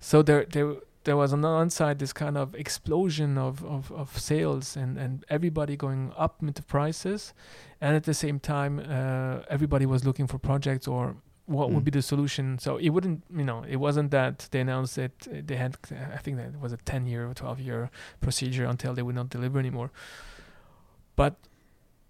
So 0.00 0.22
there, 0.22 0.44
there, 0.44 0.74
there 1.04 1.16
was 1.16 1.32
on 1.32 1.40
the 1.40 1.48
one 1.48 1.70
side 1.70 1.98
this 1.98 2.12
kind 2.12 2.36
of 2.36 2.54
explosion 2.54 3.38
of, 3.38 3.64
of, 3.64 3.90
of 3.92 4.18
sales 4.18 4.76
and, 4.76 4.98
and 4.98 5.24
everybody 5.30 5.76
going 5.76 6.12
up 6.16 6.40
the 6.40 6.62
prices, 6.62 7.32
and 7.80 7.96
at 7.96 8.04
the 8.04 8.14
same 8.14 8.38
time, 8.38 8.80
uh, 8.80 9.44
everybody 9.48 9.86
was 9.86 10.04
looking 10.04 10.26
for 10.26 10.38
projects 10.38 10.86
or 10.86 11.16
what 11.46 11.68
Mm. 11.68 11.74
would 11.74 11.84
be 11.84 11.90
the 11.90 12.02
solution. 12.02 12.58
So 12.58 12.78
it 12.78 12.88
wouldn't, 12.88 13.22
you 13.36 13.44
know, 13.44 13.64
it 13.68 13.76
wasn't 13.76 14.10
that 14.10 14.48
they 14.50 14.60
announced 14.60 14.96
that 14.96 15.12
uh, 15.28 15.42
they 15.44 15.56
had. 15.56 15.76
I 16.14 16.18
think 16.18 16.36
that 16.38 16.46
it 16.54 16.60
was 16.60 16.72
a 16.72 16.78
ten 16.78 17.06
year 17.06 17.26
or 17.28 17.34
twelve 17.34 17.60
year 17.60 17.90
procedure 18.20 18.64
until 18.64 18.94
they 18.94 19.02
would 19.02 19.14
not 19.14 19.28
deliver 19.30 19.58
anymore. 19.58 19.90
But 21.16 21.34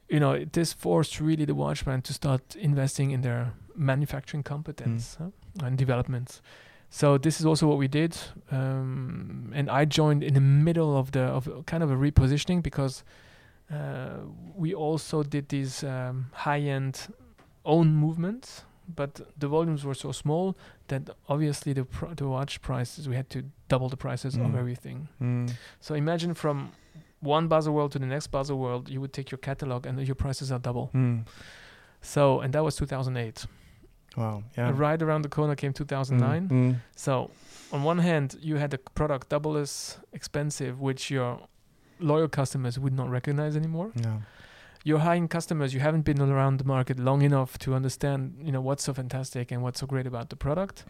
you 0.08 0.20
know, 0.20 0.44
this 0.52 0.72
forced 0.72 1.20
really 1.20 1.44
the 1.46 1.54
Watchman 1.54 2.02
to 2.02 2.12
start 2.12 2.56
investing 2.56 3.10
in 3.10 3.22
their 3.22 3.52
manufacturing 3.74 4.42
competence 4.44 5.16
huh, 5.18 5.30
and 5.66 5.78
development. 5.78 6.40
So 6.90 7.18
this 7.18 7.40
is 7.40 7.46
also 7.46 7.66
what 7.66 7.78
we 7.78 7.88
did, 7.88 8.16
um, 8.52 9.50
and 9.54 9.68
I 9.68 9.84
joined 9.84 10.22
in 10.22 10.34
the 10.34 10.40
middle 10.40 10.96
of 10.96 11.10
the 11.10 11.22
of 11.22 11.48
kind 11.66 11.82
of 11.82 11.90
a 11.90 11.96
repositioning 11.96 12.62
because 12.62 13.02
uh, 13.72 14.18
we 14.54 14.74
also 14.74 15.22
did 15.24 15.48
these 15.48 15.82
um, 15.82 16.26
high-end 16.32 17.08
own 17.64 17.94
movements, 17.94 18.62
but 18.88 19.20
the 19.38 19.48
volumes 19.48 19.84
were 19.84 19.94
so 19.94 20.12
small 20.12 20.56
that 20.88 21.02
obviously 21.28 21.72
the 21.72 21.84
pr- 21.84 22.14
the 22.14 22.26
watch 22.28 22.60
prices 22.60 23.08
we 23.08 23.16
had 23.16 23.28
to 23.30 23.42
double 23.68 23.88
the 23.88 23.96
prices 23.96 24.34
of 24.34 24.40
Mm. 24.42 24.58
everything. 24.58 25.08
Mm. 25.20 25.50
So 25.80 25.94
imagine 25.94 26.34
from 26.34 26.72
one 27.20 27.48
Basel 27.48 27.72
World 27.74 27.92
to 27.92 27.98
the 27.98 28.06
next 28.06 28.26
Basel 28.28 28.58
World, 28.58 28.88
you 28.90 29.00
would 29.00 29.12
take 29.12 29.30
your 29.30 29.38
catalog 29.38 29.86
and 29.86 29.98
your 30.06 30.14
prices 30.16 30.50
are 30.52 30.58
double. 30.60 30.90
Mm. 30.94 31.24
So, 32.02 32.40
and 32.40 32.52
that 32.52 32.62
was 32.62 32.76
2008. 32.76 33.46
Wow. 34.16 34.42
Yeah. 34.56 34.72
Right 34.74 35.00
around 35.02 35.22
the 35.22 35.28
corner 35.30 35.56
came 35.56 35.72
2009. 35.72 36.48
Mm. 36.48 36.76
So, 36.94 37.30
on 37.72 37.82
one 37.82 37.98
hand, 37.98 38.36
you 38.40 38.56
had 38.56 38.74
a 38.74 38.78
product 38.78 39.28
double 39.30 39.56
as 39.56 39.98
expensive, 40.12 40.80
which 40.80 41.10
your 41.10 41.40
loyal 41.98 42.28
customers 42.28 42.78
would 42.78 42.92
not 42.92 43.08
recognize 43.10 43.56
anymore. 43.56 43.90
Yeah. 43.96 44.18
Your 44.86 44.98
high-end 44.98 45.30
customers, 45.30 45.72
you 45.72 45.80
haven't 45.80 46.02
been 46.04 46.20
around 46.20 46.58
the 46.58 46.64
market 46.64 46.98
long 46.98 47.22
enough 47.22 47.56
to 47.60 47.74
understand, 47.74 48.34
you 48.38 48.52
know, 48.52 48.60
what's 48.60 48.84
so 48.84 48.92
fantastic 48.92 49.50
and 49.50 49.62
what's 49.62 49.80
so 49.80 49.86
great 49.86 50.06
about 50.06 50.28
the 50.28 50.36
product. 50.36 50.84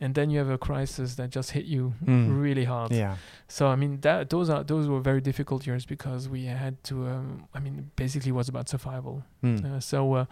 And 0.00 0.14
then 0.16 0.30
you 0.30 0.38
have 0.40 0.50
a 0.50 0.58
crisis 0.58 1.14
that 1.14 1.30
just 1.30 1.52
hit 1.52 1.64
you 1.64 1.94
Mm. 2.04 2.42
really 2.42 2.64
hard. 2.64 2.90
Yeah. 2.92 3.16
So 3.48 3.68
I 3.68 3.76
mean 3.76 4.00
that 4.00 4.30
those 4.30 4.50
are 4.50 4.64
those 4.64 4.88
were 4.88 5.00
very 5.00 5.20
difficult 5.20 5.64
years 5.66 5.86
because 5.86 6.28
we 6.28 6.44
had 6.46 6.74
to. 6.84 6.94
Um, 7.06 7.44
I 7.54 7.60
mean, 7.60 7.90
basically, 7.96 8.30
it 8.30 8.34
was 8.34 8.48
about 8.48 8.68
survival. 8.68 9.22
Mm. 9.44 9.64
Uh, 9.64 9.80
so 9.80 10.14
uh, 10.14 10.24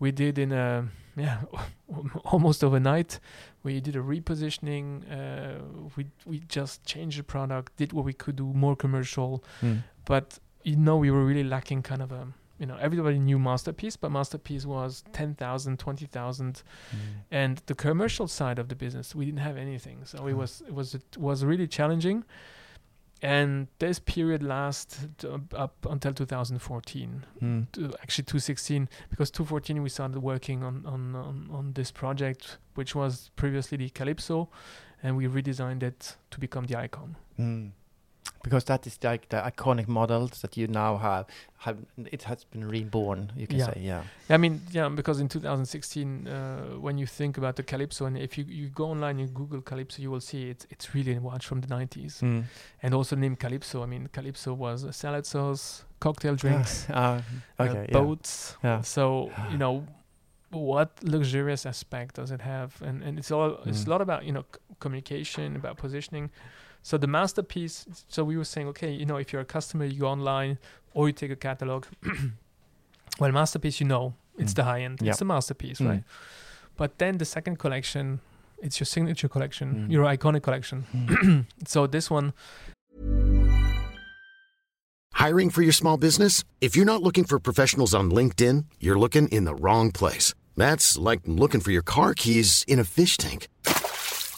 we 0.00 0.10
did 0.12 0.36
in 0.38 0.52
a 0.52 0.88
yeah 1.16 1.38
almost 2.24 2.62
overnight. 2.64 3.20
We 3.62 3.80
did 3.80 3.96
a 3.96 4.00
repositioning. 4.00 4.86
Uh, 5.10 5.62
we 5.96 6.06
we 6.24 6.40
just 6.48 6.84
changed 6.84 7.18
the 7.18 7.22
product, 7.24 7.76
did 7.76 7.92
what 7.92 8.04
we 8.04 8.12
could 8.12 8.36
do, 8.36 8.52
more 8.52 8.76
commercial. 8.76 9.42
Mm. 9.62 9.82
But 10.04 10.38
you 10.64 10.76
know, 10.76 10.96
we 10.96 11.10
were 11.10 11.24
really 11.24 11.44
lacking 11.44 11.82
kind 11.82 12.02
of 12.02 12.10
a. 12.12 12.26
You 12.58 12.66
know, 12.66 12.76
everybody 12.80 13.18
knew 13.18 13.38
Masterpiece, 13.38 13.96
but 13.96 14.10
Masterpiece 14.10 14.64
was 14.64 15.04
10,000, 15.12 15.78
20,000 15.78 16.62
Mm. 16.92 16.96
and 17.30 17.62
the 17.66 17.74
commercial 17.74 18.26
side 18.28 18.58
of 18.58 18.68
the 18.68 18.74
business 18.74 19.14
we 19.14 19.24
didn't 19.26 19.40
have 19.40 19.56
anything 19.58 19.98
so 20.04 20.26
it 20.26 20.32
Mm. 20.34 20.38
was 20.38 20.62
it 20.68 20.72
was 20.74 20.94
it 20.94 21.16
was 21.18 21.44
really 21.44 21.66
challenging 21.68 22.24
and 23.22 23.68
this 23.78 23.98
period 23.98 24.42
lasted 24.42 25.24
up, 25.24 25.54
up 25.54 25.86
until 25.90 26.12
2014 26.12 27.24
Mm. 27.42 27.66
to 27.72 27.94
actually 28.02 28.24
2016 28.24 28.88
because 29.10 29.30
2014 29.30 29.82
we 29.82 29.88
started 29.88 30.18
working 30.18 30.62
on, 30.62 30.84
on 30.86 31.14
on 31.14 31.48
on 31.50 31.72
this 31.74 31.90
project 31.90 32.58
which 32.74 32.94
was 32.94 33.30
previously 33.36 33.76
the 33.78 33.88
calypso 33.90 34.48
and 35.02 35.16
we 35.16 35.26
redesigned 35.26 35.82
it 35.82 36.16
to 36.30 36.38
become 36.40 36.64
the 36.66 36.74
Aikon 36.74 37.14
Mm. 37.38 37.70
Because 38.46 38.64
that 38.66 38.86
is 38.86 38.96
like 39.02 39.28
the 39.28 39.38
iconic 39.52 39.88
models 39.88 40.40
that 40.42 40.56
you 40.56 40.68
now 40.68 40.98
have. 40.98 41.24
Have 41.66 41.78
it 42.12 42.22
has 42.30 42.44
been 42.44 42.64
reborn. 42.68 43.32
You 43.36 43.46
can 43.48 43.58
Yeah. 43.58 43.66
say, 43.72 43.80
yeah. 43.80 44.02
i 44.34 44.36
mean 44.36 44.60
yeah 44.76 44.88
because 44.94 45.18
in 45.22 45.28
2016 45.28 46.28
uh, 46.28 46.80
when 46.86 46.96
you 46.98 47.06
think 47.06 47.38
about 47.38 47.54
the 47.56 47.62
calypso 47.62 48.06
and 48.06 48.16
if 48.16 48.38
you, 48.38 48.44
you 48.60 48.68
go 48.68 48.84
online 48.94 49.18
and 49.22 49.34
google 49.34 49.60
calypso 49.62 50.02
you 50.02 50.10
will 50.12 50.20
see 50.30 50.50
it's 50.52 50.64
it's 50.70 50.94
really 50.94 51.14
a 51.16 51.20
watch 51.20 51.44
from 51.46 51.60
the 51.60 51.66
90s 51.78 52.22
Mm. 52.22 52.44
and 52.82 52.94
also 52.94 53.16
named 53.16 53.38
Calypso. 53.40 53.82
I 53.82 53.86
mean, 53.86 54.08
Calypso 54.12 54.54
was 54.54 54.84
a 54.84 54.92
salad 54.92 55.26
sauce, 55.26 55.84
cocktail 56.00 56.36
drinks, 56.36 56.86
Ah, 56.90 57.22
uh, 57.58 57.64
okay. 57.64 57.86
boats. 57.92 58.56
Yeah. 58.64 58.82
So 58.82 59.30
you 59.52 59.58
know, 59.58 59.74
what 60.50 60.90
luxurious 61.02 61.66
aspect 61.66 62.16
does 62.16 62.30
it 62.30 62.40
have? 62.42 62.70
And 62.88 63.02
and 63.02 63.18
it's 63.18 63.30
all 63.30 63.50
it's 63.66 63.82
Mm. 63.84 63.86
a 63.86 63.90
lot 63.90 64.00
about 64.00 64.20
you 64.26 64.32
know 64.32 64.44
c- 64.54 64.60
communication, 64.80 65.56
about 65.56 65.76
positioning. 65.78 66.30
So 66.86 66.96
the 66.96 67.08
masterpiece. 67.08 67.84
So 68.06 68.22
we 68.22 68.36
were 68.36 68.44
saying, 68.44 68.68
okay, 68.68 68.92
you 68.92 69.06
know, 69.06 69.16
if 69.16 69.32
you're 69.32 69.42
a 69.42 69.52
customer, 69.56 69.86
you 69.86 69.98
go 69.98 70.06
online 70.06 70.56
or 70.94 71.08
you 71.08 71.12
take 71.12 71.32
a 71.32 71.36
catalog. 71.48 71.84
well, 73.18 73.32
masterpiece, 73.32 73.80
you 73.80 73.88
know, 73.88 74.14
it's 74.38 74.52
Mm. 74.52 74.56
the 74.56 74.62
high 74.64 74.82
end. 74.82 74.98
Yeah. 75.02 75.10
It's 75.10 75.18
the 75.18 75.24
masterpiece, 75.24 75.80
Mm. 75.80 75.88
right? 75.88 76.04
But 76.76 76.98
then 76.98 77.18
the 77.18 77.24
second 77.24 77.58
collection, 77.58 78.20
it's 78.62 78.78
your 78.78 78.86
signature 78.86 79.28
collection, 79.28 79.68
Mm. 79.74 79.90
your 79.90 80.04
iconic 80.04 80.42
collection. 80.44 80.84
Mm. 80.94 81.46
so 81.66 81.88
this 81.88 82.08
one 82.08 82.32
Hiring 85.14 85.50
for 85.50 85.62
your 85.62 85.72
small 85.72 85.96
business? 85.96 86.44
If 86.60 86.76
you're 86.76 86.92
not 86.92 87.02
looking 87.02 87.24
for 87.24 87.40
professionals 87.40 87.94
on 87.94 88.10
LinkedIn, 88.12 88.66
you're 88.78 88.98
looking 88.98 89.26
in 89.28 89.44
the 89.44 89.54
wrong 89.54 89.90
place. 89.90 90.34
That's 90.56 90.96
like 90.98 91.20
looking 91.24 91.60
for 91.62 91.72
your 91.72 91.82
car 91.82 92.14
keys 92.14 92.64
in 92.68 92.78
a 92.78 92.84
fish 92.84 93.16
tank. 93.16 93.48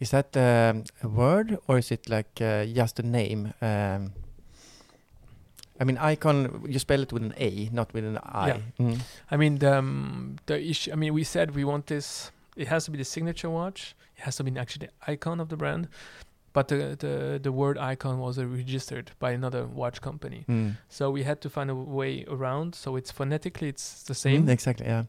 Is 0.00 0.10
that 0.10 0.36
um, 0.36 0.84
a 1.02 1.08
word 1.08 1.58
or 1.68 1.78
is 1.78 1.90
it 1.90 2.08
like 2.08 2.40
uh, 2.40 2.64
just 2.64 2.98
a 2.98 3.02
name? 3.02 3.52
Um, 3.60 4.12
I 5.80 5.84
mean, 5.84 5.96
Aikon. 5.96 6.70
You 6.72 6.78
spell 6.78 7.00
it 7.02 7.12
with 7.12 7.22
an 7.22 7.34
A, 7.36 7.68
not 7.72 7.92
with 7.94 8.04
an 8.04 8.18
I. 8.22 8.46
Yeah. 8.48 8.58
Mm. 8.78 8.98
I 9.30 9.36
mean, 9.36 9.58
the 9.58 9.78
um, 9.78 10.36
the 10.46 10.60
issue. 10.60 10.92
I 10.92 10.94
mean, 10.96 11.14
we 11.14 11.24
said 11.24 11.54
we 11.54 11.64
want 11.64 11.86
this. 11.86 12.32
It 12.56 12.68
has 12.68 12.84
to 12.84 12.90
be 12.90 12.98
the 12.98 13.04
signature 13.04 13.48
watch. 13.50 13.94
It 14.16 14.22
has 14.24 14.36
to 14.36 14.44
be 14.44 14.58
actually 14.58 14.86
the 14.88 15.12
icon 15.12 15.40
of 15.40 15.48
the 15.48 15.56
brand. 15.56 15.88
But 16.52 16.68
the 16.68 16.96
the 16.98 17.38
the 17.42 17.52
word 17.52 17.78
icon 17.78 18.18
was 18.18 18.38
uh, 18.38 18.44
registered 18.46 19.10
by 19.18 19.32
another 19.32 19.64
watch 19.66 20.00
company. 20.00 20.44
Mm. 20.48 20.76
So 20.88 21.10
we 21.10 21.22
had 21.24 21.40
to 21.40 21.48
find 21.50 21.70
a 21.70 21.74
way 21.74 22.24
around. 22.28 22.74
So 22.74 22.96
it's 22.96 23.10
phonetically 23.12 23.68
it's 23.68 24.02
the 24.02 24.14
Mm, 24.14 24.16
same, 24.16 24.48
exactly. 24.48 24.86
Yeah. 24.86 25.04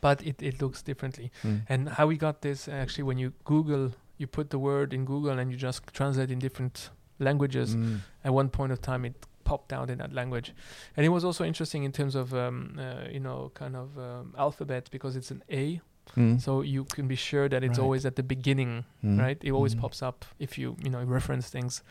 but 0.00 0.22
it, 0.22 0.42
it 0.42 0.60
looks 0.62 0.82
differently. 0.82 1.30
Mm. 1.44 1.60
And 1.68 1.88
how 1.88 2.06
we 2.08 2.16
got 2.16 2.40
this 2.40 2.68
actually 2.68 3.04
when 3.04 3.18
you 3.18 3.32
Google, 3.44 3.90
you 4.20 4.26
put 4.26 4.50
the 4.50 4.58
word 4.58 4.92
in 4.92 5.04
Google 5.04 5.38
and 5.40 5.50
you 5.50 5.56
just 5.56 5.80
translate 5.98 6.30
in 6.30 6.38
different 6.38 6.90
languages. 7.18 7.74
Mm. 7.74 8.00
At 8.24 8.32
one 8.32 8.48
point 8.50 8.72
of 8.72 8.80
time, 8.80 9.04
it 9.08 9.14
popped 9.44 9.72
out 9.72 9.90
in 9.90 9.98
that 9.98 10.12
language, 10.12 10.48
and 10.96 11.04
it 11.06 11.08
was 11.08 11.24
also 11.24 11.44
interesting 11.44 11.82
in 11.84 11.92
terms 11.92 12.14
of 12.14 12.32
um, 12.34 12.78
uh, 12.78 13.08
you 13.10 13.20
know 13.20 13.50
kind 13.54 13.74
of 13.76 13.88
um, 13.98 14.34
alphabet 14.38 14.88
because 14.90 15.16
it's 15.16 15.30
an 15.30 15.42
A, 15.50 15.80
Mm. 16.16 16.40
so 16.40 16.62
you 16.62 16.84
can 16.96 17.06
be 17.08 17.14
sure 17.16 17.48
that 17.48 17.62
it's 17.62 17.78
Right. 17.78 17.84
always 17.84 18.04
at 18.06 18.14
the 18.16 18.22
beginning, 18.22 18.84
Mm. 19.04 19.18
right? 19.24 19.38
It 19.48 19.52
always 19.52 19.74
Mm. 19.74 19.80
pops 19.82 20.02
up 20.02 20.24
if 20.38 20.58
you 20.58 20.76
you 20.84 20.90
know 20.90 21.02
reference 21.18 21.48
things. 21.50 21.82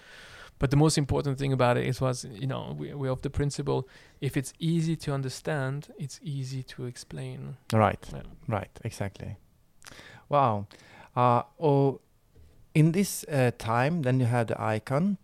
But 0.59 0.71
the 0.71 0.77
most 0.77 0.97
important 0.97 1.37
thing 1.39 1.53
about 1.53 1.77
it 1.77 1.85
is 1.87 2.01
was 2.01 2.25
you 2.25 2.47
know 2.47 2.75
we 2.79 2.93
we're 2.93 3.11
of 3.11 3.21
the 3.21 3.29
principle 3.29 3.87
if 4.21 4.35
it's 4.35 4.51
easy 4.59 4.95
to 5.05 5.13
understand, 5.13 5.87
it's 5.97 6.19
easy 6.21 6.63
to 6.63 6.85
explain. 6.85 7.55
Right. 7.73 8.03
Yeah. 8.13 8.23
Right. 8.57 8.73
Exactly. 8.83 9.37
Wow. 10.27 10.65
Uh, 11.15 11.43
oh, 11.59 11.99
in 12.73 12.91
this 12.91 13.25
uh, 13.25 13.51
time, 13.57 14.01
then 14.03 14.19
you 14.19 14.25
had 14.25 14.47
the 14.47 14.55
Aikon. 14.55 15.17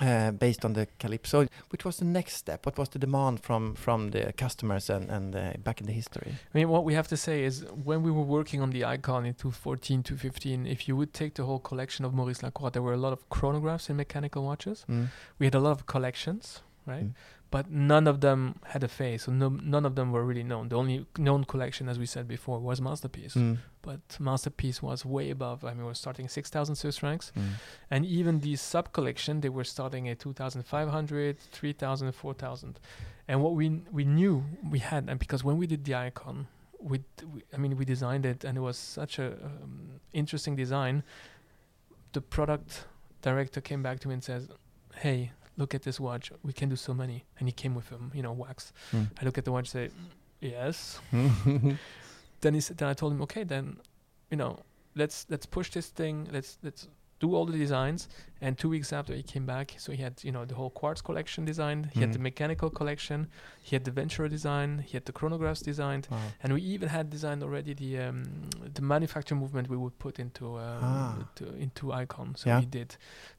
Uh, 0.00 0.32
based 0.32 0.64
on 0.64 0.72
the 0.72 0.88
Calypso, 0.98 1.46
which 1.68 1.84
was 1.84 1.98
the 1.98 2.04
next 2.04 2.34
step? 2.34 2.66
What 2.66 2.76
was 2.76 2.88
the 2.88 2.98
demand 2.98 3.38
from 3.44 3.76
from 3.76 4.10
the 4.10 4.32
customers 4.32 4.90
and 4.90 5.08
and 5.08 5.36
uh, 5.36 5.52
back 5.62 5.80
in 5.80 5.86
the 5.86 5.92
history? 5.92 6.32
I 6.32 6.58
mean, 6.58 6.68
what 6.68 6.84
we 6.84 6.94
have 6.94 7.06
to 7.06 7.16
say 7.16 7.44
is 7.44 7.64
when 7.84 8.02
we 8.02 8.10
were 8.10 8.24
working 8.24 8.60
on 8.60 8.70
the 8.70 8.80
Aikon 8.80 9.24
in 9.24 9.34
2014, 9.34 10.02
2015, 10.02 10.66
if 10.66 10.88
you 10.88 10.96
would 10.96 11.12
take 11.12 11.34
the 11.34 11.44
whole 11.44 11.60
collection 11.60 12.04
of 12.04 12.12
Maurice 12.12 12.42
Lacroix, 12.42 12.70
there 12.70 12.82
were 12.82 12.94
a 12.94 12.96
lot 13.06 13.12
of 13.12 13.28
chronographs 13.28 13.88
and 13.88 13.96
mechanical 13.96 14.42
watches. 14.42 14.84
Mm. 14.90 15.10
We 15.38 15.46
had 15.46 15.54
a 15.54 15.60
lot 15.60 15.70
of 15.70 15.86
collections, 15.86 16.62
right? 16.86 17.04
Mm. 17.04 17.14
But 17.54 17.70
none 17.70 18.08
of 18.08 18.20
them 18.20 18.56
had 18.64 18.82
a 18.82 18.88
face, 18.88 19.26
so 19.26 19.32
no, 19.32 19.48
none 19.48 19.86
of 19.86 19.94
them 19.94 20.10
were 20.10 20.24
really 20.24 20.42
known. 20.42 20.70
The 20.70 20.76
only 20.76 21.06
known 21.16 21.44
collection, 21.44 21.88
as 21.88 22.00
we 22.00 22.06
said 22.06 22.26
before, 22.26 22.58
was 22.58 22.80
Masterpiece. 22.80 23.34
Mm. 23.34 23.58
But 23.80 24.00
Masterpiece 24.18 24.82
was 24.82 25.04
way 25.04 25.30
above. 25.30 25.64
I 25.64 25.72
mean, 25.72 25.84
we're 25.86 25.94
starting 25.94 26.26
6,000 26.28 26.74
Swiss 26.74 26.98
francs. 26.98 27.30
Mm. 27.38 27.42
And 27.92 28.06
even 28.06 28.40
the 28.40 28.56
sub 28.56 28.92
collection, 28.92 29.40
they 29.40 29.50
were 29.50 29.62
starting 29.62 30.08
at 30.08 30.18
2,500, 30.18 31.38
3,000, 31.38 32.12
4,000. 32.12 32.80
And 33.28 33.40
what 33.40 33.54
we 33.54 33.82
we 33.92 34.04
knew 34.04 34.42
we 34.68 34.80
had, 34.80 35.08
and 35.08 35.20
because 35.20 35.44
when 35.44 35.56
we 35.56 35.68
did 35.68 35.84
the 35.84 35.92
Aikon, 35.92 36.46
we, 36.80 36.98
d- 36.98 37.26
we 37.32 37.42
I 37.54 37.58
mean, 37.58 37.76
we 37.76 37.84
designed 37.84 38.26
it, 38.26 38.42
and 38.42 38.58
it 38.58 38.62
was 38.62 38.76
such 38.76 39.20
a 39.20 39.26
um, 39.26 40.00
interesting 40.12 40.56
design. 40.56 41.04
The 42.14 42.20
product 42.20 42.86
director 43.22 43.60
came 43.60 43.80
back 43.80 44.00
to 44.00 44.08
me 44.08 44.14
and 44.14 44.24
says, 44.24 44.48
"Hey, 44.96 45.30
look 45.56 45.74
at 45.74 45.82
this 45.82 45.98
watch. 46.00 46.32
We 46.42 46.52
can 46.52 46.68
do 46.68 46.76
so 46.76 46.94
many." 46.94 47.24
And 47.38 47.48
he 47.48 47.52
came 47.52 47.74
with 47.74 47.88
him, 47.88 48.12
you 48.14 48.22
know, 48.22 48.32
wax. 48.32 48.72
Mm. 48.92 49.10
I 49.20 49.24
look 49.24 49.38
at 49.38 49.44
the 49.44 49.52
watch, 49.52 49.68
say, 49.68 49.90
"Yes." 50.40 51.00
then 52.44 52.54
he 52.54 52.60
said, 52.60 52.76
then 52.76 52.88
I 52.88 52.94
told 52.94 53.12
him, 53.12 53.22
okay, 53.22 53.42
then, 53.42 53.78
you 54.30 54.36
know, 54.36 54.60
let's 54.94 55.26
let's 55.28 55.46
push 55.46 55.70
this 55.70 55.88
thing. 55.88 56.28
Let's 56.30 56.58
let's 56.62 56.86
do 57.24 57.34
all 57.36 57.46
the 57.52 57.58
designs. 57.66 58.00
And 58.46 58.52
two 58.62 58.68
weeks 58.76 58.90
after 58.92 59.12
he 59.20 59.22
came 59.34 59.46
back, 59.54 59.66
so 59.82 59.88
he 59.96 60.00
had 60.06 60.14
you 60.26 60.32
know 60.36 60.44
the 60.50 60.56
whole 60.60 60.72
quartz 60.80 61.00
collection 61.08 61.40
designed. 61.52 61.82
He 61.94 62.00
had 62.04 62.12
the 62.12 62.18
Mhm. 62.18 62.28
mechanical 62.30 62.68
collection. 62.78 63.18
He 63.68 63.70
had 63.76 63.84
the 63.88 63.94
Venturer 64.00 64.28
design. 64.36 64.68
He 64.88 64.92
had 64.98 65.04
the 65.10 65.12
chronographs 65.18 65.62
designed. 65.72 66.04
Wow. 66.10 66.18
And 66.42 66.48
we 66.56 66.60
even 66.74 66.88
had 66.96 67.06
designed 67.16 67.42
already 67.46 67.72
the 67.82 67.90
um, 68.06 68.18
the 68.78 68.82
manufacture 68.94 69.36
movement 69.42 69.64
we 69.74 69.78
would 69.84 69.96
put 70.06 70.14
into 70.24 70.44
um, 70.66 70.82
Ah. 70.82 71.14
to, 71.38 71.44
into 71.66 71.84
Aikon. 71.98 72.28
So 72.40 72.44
Yeah. 72.50 72.60
we 72.60 72.66
did. 72.78 72.90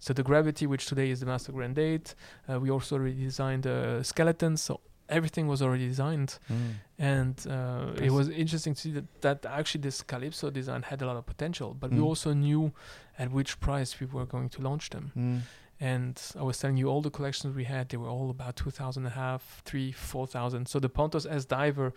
So 0.06 0.10
the 0.20 0.24
gravity, 0.30 0.66
which 0.74 0.86
today 0.92 1.10
is 1.14 1.20
the 1.20 1.28
Master 1.34 1.52
Grand 1.58 1.76
date 1.76 2.08
uh, 2.50 2.60
we 2.64 2.70
also 2.76 2.92
already 2.98 3.24
designed 3.32 3.64
the 3.70 3.78
skeletons. 4.12 4.60
So 4.68 4.74
everything 5.10 5.48
was 5.48 5.62
already 5.62 5.88
designed, 5.88 6.40
Mm. 6.50 6.74
and 6.98 7.48
uh, 7.50 8.04
it 8.04 8.12
was 8.12 8.30
interesting 8.30 8.74
to 8.76 8.82
see 8.82 8.92
that, 8.92 9.22
that 9.22 9.46
actually 9.46 9.82
this 9.82 10.02
Calypso 10.02 10.50
design 10.50 10.82
had 10.84 11.02
a 11.02 11.06
lot 11.06 11.18
of 11.18 11.26
potential. 11.26 11.74
But 11.74 11.92
we 11.92 11.98
Mm. 12.00 12.06
also 12.06 12.34
knew 12.34 12.72
at 13.18 13.32
which 13.32 13.60
price 13.60 14.00
we 14.00 14.08
were 14.08 14.26
going 14.26 14.50
to 14.50 14.62
launch 14.62 14.90
them. 14.90 15.12
Mm. 15.16 15.42
And 15.80 16.22
I 16.40 16.44
was 16.44 16.58
telling 16.60 16.78
you 16.78 16.88
all 16.90 17.02
the 17.02 17.10
collections 17.12 17.54
we 17.56 17.66
had, 17.66 17.90
they 17.90 17.98
were 17.98 18.08
all 18.10 18.30
about 18.30 18.56
2,000 18.56 19.06
and 19.06 19.12
a 19.14 19.16
half, 19.16 19.62
3, 19.66 19.92
4,000. 19.92 20.68
So 20.68 20.80
the 20.80 20.90
Pontos 20.90 21.26
S 21.30 21.46
Diver, 21.46 21.94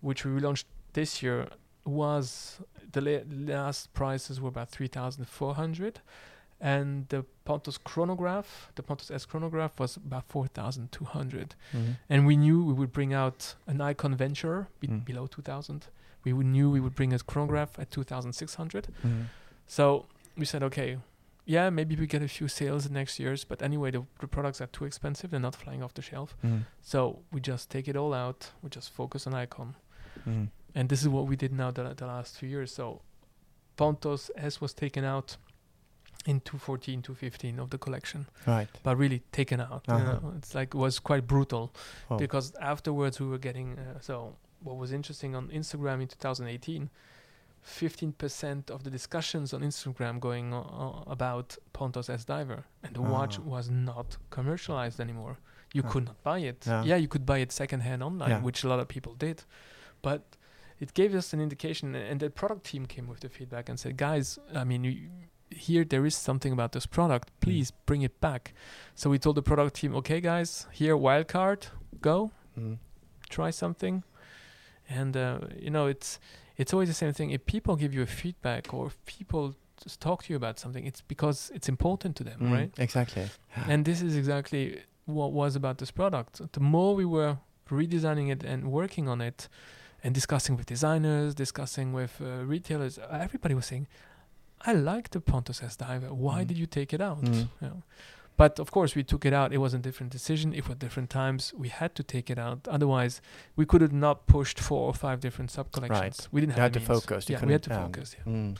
which 0.00 0.24
we 0.24 0.30
relaunched 0.32 0.64
this 0.92 1.22
year, 1.22 1.48
was 1.84 2.60
the 2.92 3.00
la- 3.00 3.54
last 3.54 3.92
prices 3.92 4.40
were 4.40 4.48
about 4.48 4.68
3,400. 4.70 6.00
And 6.64 7.08
the 7.08 7.24
Pontos 7.44 7.76
chronograph, 7.82 8.70
the 8.76 8.82
Pontos 8.84 9.10
S 9.10 9.26
chronograph 9.26 9.80
was 9.80 9.96
about 9.96 10.24
4,200. 10.28 11.54
Mm. 11.72 11.96
And 12.08 12.26
we 12.26 12.36
knew 12.36 12.64
we 12.64 12.72
would 12.72 12.92
bring 12.92 13.12
out 13.12 13.56
an 13.66 13.78
Aikon 13.78 14.14
Venture 14.14 14.68
be- 14.80 14.86
Mm. 14.88 15.04
below 15.04 15.26
2,000. 15.26 15.88
We 16.24 16.32
would 16.32 16.46
knew 16.46 16.70
we 16.70 16.78
would 16.80 16.94
bring 16.94 17.12
a 17.12 17.18
chronograph 17.18 17.78
at 17.80 17.90
2,600. 17.90 18.86
Mm. 19.04 19.24
So 19.66 20.06
we 20.38 20.44
said, 20.44 20.62
okay, 20.62 20.98
yeah, 21.44 21.68
maybe 21.70 21.96
we 21.96 22.06
get 22.06 22.22
a 22.22 22.28
few 22.28 22.46
sales 22.46 22.88
next 22.88 23.18
years, 23.18 23.42
but 23.44 23.60
anyway, 23.60 23.90
the, 23.90 24.04
the 24.20 24.28
products 24.28 24.60
are 24.60 24.68
too 24.68 24.84
expensive. 24.84 25.30
They're 25.32 25.40
not 25.40 25.56
flying 25.56 25.82
off 25.82 25.94
the 25.94 26.02
shelf. 26.02 26.36
Mm. 26.44 26.66
So 26.80 27.18
we 27.32 27.40
just 27.40 27.70
take 27.70 27.88
it 27.88 27.96
all 27.96 28.14
out. 28.14 28.52
We 28.62 28.70
just 28.70 28.90
focus 28.92 29.26
on 29.26 29.32
Aikon. 29.32 29.74
Mm. 30.28 30.48
And 30.76 30.88
this 30.88 31.02
is 31.02 31.08
what 31.08 31.26
we 31.26 31.34
did 31.34 31.52
now 31.52 31.72
the, 31.72 31.92
the 31.96 32.06
last 32.06 32.36
few 32.38 32.48
years. 32.48 32.72
So 32.72 33.00
Pontos 33.76 34.30
S 34.36 34.60
was 34.60 34.72
taken 34.72 35.04
out 35.04 35.36
in 36.24 36.40
2014, 36.40 37.02
2015 37.02 37.58
of 37.58 37.70
the 37.70 37.78
collection, 37.78 38.26
Right. 38.46 38.68
but 38.82 38.96
really 38.96 39.20
taken 39.32 39.60
out. 39.60 39.82
Uh-huh. 39.88 39.98
know. 40.04 40.32
It's 40.36 40.54
like, 40.54 40.74
it 40.74 40.78
was 40.78 40.98
quite 40.98 41.26
brutal 41.26 41.72
Oh. 42.10 42.16
because 42.18 42.52
afterwards 42.60 43.20
we 43.20 43.26
were 43.26 43.38
getting, 43.38 43.78
uh, 43.78 44.00
so 44.00 44.36
what 44.62 44.76
was 44.76 44.92
interesting 44.92 45.34
on 45.34 45.48
Instagram 45.48 46.00
in 46.02 46.08
2018, 46.08 46.90
15% 47.64 48.70
of 48.70 48.82
the 48.82 48.90
discussions 48.90 49.52
on 49.54 49.60
Instagram 49.62 50.18
going 50.20 50.52
uh, 50.52 51.02
about 51.06 51.56
Pontos 51.72 52.10
S 52.10 52.24
Diver, 52.24 52.64
and 52.82 52.94
the 52.94 53.02
watch 53.02 53.38
Ah. 53.38 53.42
was 53.42 53.70
not 53.70 54.16
commercialized 54.30 55.00
anymore. 55.00 55.36
You 55.72 55.82
could 55.82 56.04
not 56.06 56.22
buy 56.22 56.40
it. 56.40 56.66
Yeah. 56.66 56.84
Yeah, 56.84 56.96
you 56.96 57.08
could 57.08 57.24
buy 57.24 57.38
it 57.38 57.50
secondhand 57.52 58.02
online, 58.02 58.30
Yeah. 58.30 58.40
which 58.42 58.62
a 58.64 58.68
lot 58.68 58.78
of 58.80 58.88
people 58.88 59.14
did, 59.14 59.44
but 60.02 60.20
it 60.80 60.92
gave 60.92 61.14
us 61.14 61.32
an 61.32 61.40
indication. 61.40 61.94
And 61.94 62.20
the 62.20 62.28
product 62.30 62.64
team 62.64 62.86
came 62.86 63.06
with 63.06 63.20
the 63.20 63.28
feedback 63.28 63.68
and 63.70 63.78
said, 63.80 63.96
"Guys, 63.96 64.38
I 64.54 64.64
mean, 64.64 64.84
you, 64.84 65.08
here 65.56 65.84
there 65.84 66.06
is 66.06 66.14
something 66.16 66.52
about 66.52 66.72
this 66.72 66.86
product. 66.86 67.28
Mm. 67.28 67.40
Please 67.40 67.70
bring 67.86 68.02
it 68.02 68.20
back." 68.20 68.52
So 68.94 69.10
we 69.10 69.18
told 69.18 69.36
the 69.36 69.42
product 69.42 69.76
team, 69.76 69.94
"Okay, 69.96 70.20
guys, 70.20 70.66
here 70.72 70.96
wildcard, 70.96 71.68
go." 72.00 72.30
Mm. 72.58 72.76
try 73.30 73.50
something 73.50 74.02
and 74.88 75.16
uh, 75.16 75.38
you 75.58 75.70
know 75.70 75.86
it's 75.86 76.18
it's 76.58 76.72
always 76.74 76.88
the 76.88 76.94
same 76.94 77.12
thing 77.14 77.30
if 77.30 77.46
people 77.46 77.76
give 77.76 77.94
you 77.94 78.02
a 78.02 78.06
feedback 78.06 78.74
or 78.74 78.86
if 78.88 78.96
people 79.06 79.54
just 79.82 80.00
talk 80.00 80.22
to 80.24 80.32
you 80.32 80.36
about 80.36 80.58
something 80.58 80.84
it's 80.86 81.00
because 81.00 81.50
it's 81.54 81.68
important 81.68 82.14
to 82.16 82.24
them 82.24 82.38
Mm. 82.40 82.52
right 82.52 82.72
Exactly. 82.78 83.24
and 83.70 83.84
this 83.86 84.02
is 84.02 84.16
exactly 84.16 84.82
what 85.06 85.32
was 85.32 85.56
about 85.56 85.78
this 85.78 85.90
product 85.90 86.32
the 86.52 86.60
more 86.60 86.94
we 86.94 87.06
were 87.06 87.38
redesigning 87.70 88.30
it 88.30 88.44
and 88.44 88.70
working 88.70 89.08
on 89.08 89.20
it 89.22 89.48
and 90.04 90.14
discussing 90.14 90.54
with 90.58 90.66
designers 90.66 91.34
discussing 91.34 91.94
with 91.94 92.20
uh, 92.20 92.44
retailers 92.44 92.98
everybody 93.10 93.54
was 93.54 93.64
saying 93.66 93.86
i 94.66 94.72
like 94.72 95.10
the 95.10 95.20
pontos 95.20 95.62
s 95.62 95.76
diver 95.76 96.12
why 96.14 96.42
Mm. 96.42 96.46
did 96.48 96.58
you 96.58 96.66
take 96.66 96.92
it 96.92 97.00
out 97.00 97.20
Mm. 97.22 97.34
you 97.60 97.68
know? 97.68 97.82
But 98.38 98.58
of 98.58 98.70
course, 98.70 98.96
we 98.96 99.04
took 99.04 99.24
it 99.26 99.34
out. 99.34 99.52
It 99.52 99.58
was 99.58 99.74
a 99.74 99.78
different 99.78 100.10
decision. 100.10 100.54
It 100.54 100.66
was 100.66 100.76
different 100.78 101.10
times. 101.10 101.52
We 101.54 101.68
had 101.68 101.94
to 101.94 102.02
take 102.02 102.30
it 102.30 102.38
out. 102.38 102.66
Otherwise, 102.66 103.20
we 103.56 103.66
could 103.66 103.82
have 103.82 103.92
not 103.92 104.26
pushed 104.26 104.58
four 104.58 104.82
or 104.88 104.94
five 104.94 105.20
different 105.20 105.50
sub 105.50 105.70
collections. 105.70 106.00
Right. 106.00 106.28
We 106.32 106.40
didn't 106.40 106.56
You 106.56 106.62
have 106.62 106.72
had 106.74 106.80
to 106.80 106.86
focus. 106.94 107.28
You 107.28 107.36
Yeah, 107.36 107.44
we 107.44 107.52
had 107.52 107.62
to 107.64 107.74
focus. 107.74 108.16
Yeah. 108.18 108.32
Mm. 108.32 108.56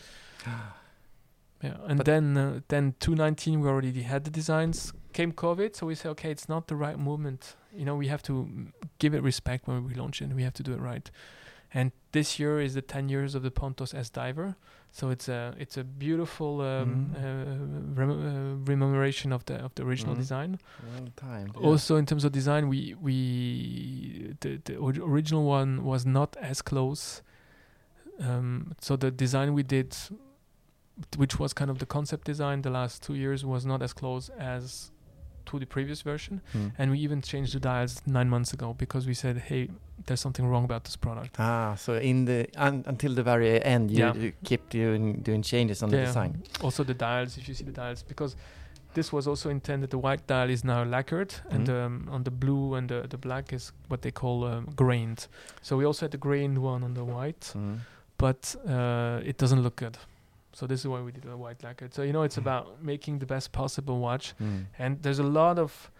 yeah. 1.63 1.77
And 1.89 1.97
But- 1.99 2.07
then, 2.07 2.37
uh, 2.37 2.61
then 2.69 2.95
219, 3.01 3.61
we 3.61 3.69
already 3.69 4.03
had 4.03 4.25
the 4.25 4.31
designs. 4.31 4.93
Came 5.13 5.33
COVID, 5.33 5.75
so 5.77 5.87
we 5.87 5.95
said, 5.95 6.11
okay, 6.11 6.31
it's 6.31 6.49
not 6.49 6.67
the 6.69 6.77
right 6.77 6.99
movement. 6.99 7.57
You 7.75 7.85
know, 7.85 7.97
we 7.97 8.09
have 8.09 8.23
to 8.25 8.33
give 8.99 9.15
it 9.15 9.23
respect 9.23 9.67
when 9.67 9.85
we 9.85 9.95
launch 9.95 10.21
it. 10.23 10.33
We 10.35 10.43
have 10.43 10.55
to 10.55 10.63
do 10.63 10.73
it 10.73 10.81
right. 10.81 11.11
And 11.75 11.93
this 12.13 12.39
year 12.39 12.61
is 12.61 12.75
the 12.75 12.83
10 12.83 13.09
years 13.09 13.35
of 13.35 13.43
the 13.43 13.51
Pontos 13.51 13.95
S 13.95 14.11
Diver. 14.11 14.57
So 14.95 15.09
it's 15.11 15.29
a 15.29 15.55
it's 15.59 15.79
a 15.79 15.85
beautiful 15.85 16.61
um, 16.61 17.15
Mm. 17.15 17.17
uh, 17.17 17.99
rem- 18.01 18.11
uh, 18.11 18.71
rememoration 18.71 19.33
of 19.33 19.43
the 19.47 19.55
of 19.65 19.75
the 19.75 19.83
original 19.85 20.15
Mhm. 20.15 20.19
design. 20.19 20.59
Long 20.99 21.13
time. 21.17 21.51
Also, 21.63 21.97
in 21.97 22.05
terms 22.05 22.25
of 22.25 22.33
design, 22.33 22.69
we 22.69 22.95
we 23.01 24.35
the, 24.41 24.61
the 24.65 24.77
ori- 24.77 25.01
original 25.01 25.45
one 25.45 25.83
was 25.83 26.05
not 26.05 26.37
as 26.37 26.63
close 26.63 27.23
Um, 28.21 28.75
so 28.81 28.95
the 28.97 29.11
design 29.11 29.55
we 29.55 29.63
did, 29.63 29.97
which 31.17 31.39
was 31.41 31.53
kind 31.55 31.71
of 31.71 31.79
the 31.79 31.87
concept 31.87 32.25
design 32.27 32.63
the 32.63 32.71
last 32.71 33.03
two 33.03 33.15
years, 33.15 33.43
was 33.45 33.65
not 33.65 33.83
as 33.83 33.93
close 33.95 34.29
as 34.39 34.93
to 35.47 35.59
the 35.59 35.67
previous 35.67 36.03
version. 36.03 36.41
Mm. 36.55 36.73
And 36.79 36.91
we 36.91 36.99
even 36.99 37.21
changed 37.23 37.55
the 37.55 37.61
dials 37.61 38.01
nine 38.07 38.29
months 38.29 38.53
ago 38.53 38.75
because 38.79 39.07
we 39.07 39.15
said, 39.15 39.37
hey, 39.39 39.69
there's 40.07 40.21
something 40.21 40.47
wrong 40.47 40.65
about 40.65 40.85
this 40.85 40.97
product. 40.97 41.37
Ah, 41.39 41.75
so 41.77 41.95
in 41.95 42.25
the 42.25 42.47
un, 42.57 42.83
until 42.87 43.15
the 43.15 43.23
very 43.23 43.63
end, 43.65 43.91
you, 43.91 43.99
Yeah. 43.99 44.15
you 44.15 44.33
kept 44.45 44.71
doing 44.71 45.23
doing 45.23 45.43
changes 45.43 45.83
on 45.83 45.91
the 45.91 45.99
design. 46.07 46.43
Also 46.61 46.85
the 46.85 46.95
dials, 46.95 47.37
if 47.39 47.49
you 47.49 47.55
see 47.55 47.65
the 47.65 47.73
dials, 47.73 48.03
because 48.03 48.37
this 48.95 49.13
was 49.13 49.27
also 49.27 49.49
intended. 49.51 49.89
The 49.91 49.99
white 49.99 50.27
dial 50.27 50.51
is 50.51 50.65
now 50.65 50.85
lacquered, 50.85 51.35
and 51.51 51.67
Mhm. 51.69 51.85
um, 51.87 52.09
on 52.11 52.25
the 52.25 52.31
blue 52.31 52.75
and 52.75 52.89
the, 52.89 53.07
the 53.09 53.17
black 53.17 53.53
is 53.53 53.73
what 53.89 54.01
they 54.03 54.11
call 54.13 54.45
um, 54.45 54.67
grained. 54.77 55.29
So 55.63 55.77
we 55.79 55.85
also 55.87 56.05
had 56.07 56.11
the 56.11 56.19
grained 56.19 56.59
one 56.59 56.85
on 56.85 56.95
the 56.95 57.05
white, 57.05 57.53
Mm. 57.55 57.79
but 58.19 58.55
uh, 58.69 59.21
it 59.25 59.39
doesn't 59.39 59.63
look 59.63 59.77
good. 59.77 59.97
So 60.53 60.67
this 60.67 60.81
is 60.81 60.87
why 60.87 61.01
we 61.01 61.13
did 61.13 61.25
a 61.25 61.37
white 61.37 61.63
lacquer. 61.63 61.89
So 61.91 62.03
you 62.03 62.13
know, 62.13 62.23
it's 62.23 62.37
Mm. 62.37 62.43
about 62.47 62.83
making 62.83 63.19
the 63.21 63.27
best 63.27 63.53
possible 63.53 63.99
watch, 64.01 64.35
Mm. 64.39 64.67
and 64.79 65.03
there's 65.03 65.19
a 65.21 65.25
lot 65.41 65.59
of. 65.59 65.91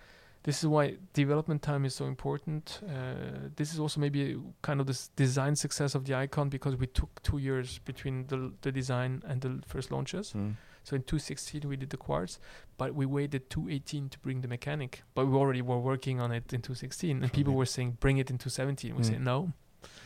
This 0.45 0.59
is 0.59 0.67
why 0.67 0.97
development 1.13 1.63
time 1.63 1.85
is 1.85 1.95
so 1.95 2.07
important. 2.07 2.81
Uh, 2.83 3.49
this 3.55 3.73
is 3.73 3.79
also 3.79 4.01
maybe 4.01 4.37
kind 4.61 4.81
of 4.81 4.87
the 4.89 5.09
design 5.15 5.55
success 5.55 5.95
of 5.95 6.05
the 6.05 6.15
Aikon 6.15 6.51
because 6.51 6.75
we 6.77 6.89
took 6.89 7.23
two 7.23 7.39
years 7.39 7.79
between 7.85 8.27
the 8.27 8.37
l- 8.37 8.53
the 8.63 8.73
design 8.73 9.23
and 9.25 9.41
the 9.41 9.63
first 9.69 9.91
launches. 9.93 10.33
Mm. 10.33 10.57
So 10.83 10.97
in 10.97 11.03
2016 11.03 11.69
we 11.69 11.77
did 11.77 11.91
the 11.91 11.97
quartz, 11.97 12.41
but 12.77 12.93
we 12.93 13.07
waited 13.07 13.49
2018 13.51 14.09
to 14.09 14.19
bring 14.19 14.41
the 14.41 14.49
mechanic. 14.49 15.05
But 15.15 15.27
we 15.27 15.37
already 15.37 15.63
were 15.63 15.79
working 15.79 16.21
on 16.21 16.33
it 16.33 16.53
in 16.53 16.61
2016, 16.61 17.23
and 17.23 17.33
people 17.33 17.55
were 17.55 17.65
saying 17.67 17.99
bring 18.01 18.19
it 18.19 18.29
in 18.29 18.37
2017. 18.39 18.97
We 18.97 19.03
Mm. 19.03 19.07
say 19.07 19.19
no 19.19 19.53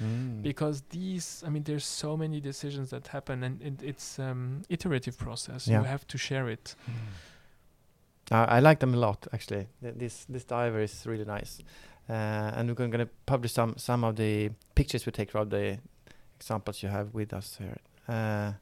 Mm. 0.03 0.43
because 0.43 0.83
these. 0.91 1.43
I 1.47 1.51
mean, 1.51 1.62
there's 1.65 1.85
so 1.85 2.17
many 2.17 2.41
decisions 2.41 2.91
that 2.91 3.09
happen, 3.09 3.43
and 3.43 3.62
it, 3.62 3.83
it's 3.83 4.19
um, 4.19 4.62
iterative 4.69 5.17
process. 5.19 5.67
Yeah. 5.69 5.81
You 5.81 5.87
have 5.87 6.07
to 6.09 6.19
share 6.19 6.49
it. 6.49 6.75
I, 8.31 8.57
I 8.57 8.61
like 8.61 8.81
them 8.81 8.95
a 8.95 8.97
lot, 8.99 9.27
actually. 9.33 9.69
Th- 9.83 9.95
This 9.97 10.25
this 10.29 10.45
diver 10.45 10.81
is 10.83 11.07
really 11.07 11.25
nice, 11.25 11.61
uh, 12.09 12.12
and 12.59 12.69
we're 12.69 12.75
going 12.75 12.91
to 13.07 13.09
publish 13.27 13.53
some 13.53 13.75
some 13.77 14.05
of 14.05 14.17
the 14.17 14.51
pictures 14.75 15.07
we 15.07 15.12
take 15.12 15.31
from 15.31 15.49
the 15.49 15.79
examples 16.41 16.83
you 16.83 16.91
have 16.91 17.15
with 17.15 17.33
us 17.33 17.57
here. 17.59 17.77
Uh, 18.09 18.53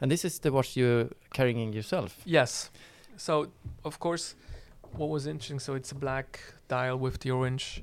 and 0.00 0.10
this 0.10 0.24
is 0.24 0.38
the 0.40 0.50
watch 0.50 0.76
you're 0.76 1.08
carrying 1.32 1.72
yourself. 1.72 2.16
Yes. 2.24 2.70
So 3.16 3.48
of 3.84 3.98
course, 3.98 4.34
what 4.92 5.08
was 5.08 5.26
interesting. 5.26 5.60
So 5.60 5.74
it's 5.74 5.92
a 5.92 5.94
black 5.94 6.40
dial 6.68 6.98
with 6.98 7.18
the 7.20 7.30
orange 7.30 7.82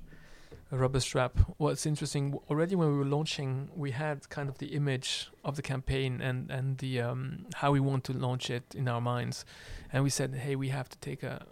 rubber 0.77 0.99
strap. 0.99 1.39
What's 1.57 1.85
interesting 1.85 2.33
already 2.49 2.75
when 2.75 2.91
we 2.91 2.97
were 2.97 3.05
launching, 3.17 3.69
we 3.75 3.91
had 3.91 4.29
kind 4.29 4.49
of 4.49 4.57
the 4.57 4.67
image 4.67 5.29
of 5.43 5.55
the 5.55 5.61
campaign 5.61 6.21
and 6.21 6.49
and 6.51 6.77
the 6.79 7.01
um, 7.01 7.45
how 7.55 7.71
we 7.71 7.79
want 7.79 8.03
to 8.05 8.13
launch 8.13 8.49
it 8.49 8.63
in 8.75 8.87
our 8.87 9.01
minds, 9.01 9.45
and 9.91 10.03
we 10.03 10.09
said, 10.09 10.33
hey, 10.35 10.55
we 10.55 10.69
have 10.69 10.89
to 10.89 10.97
take 10.99 11.23
a, 11.23 11.45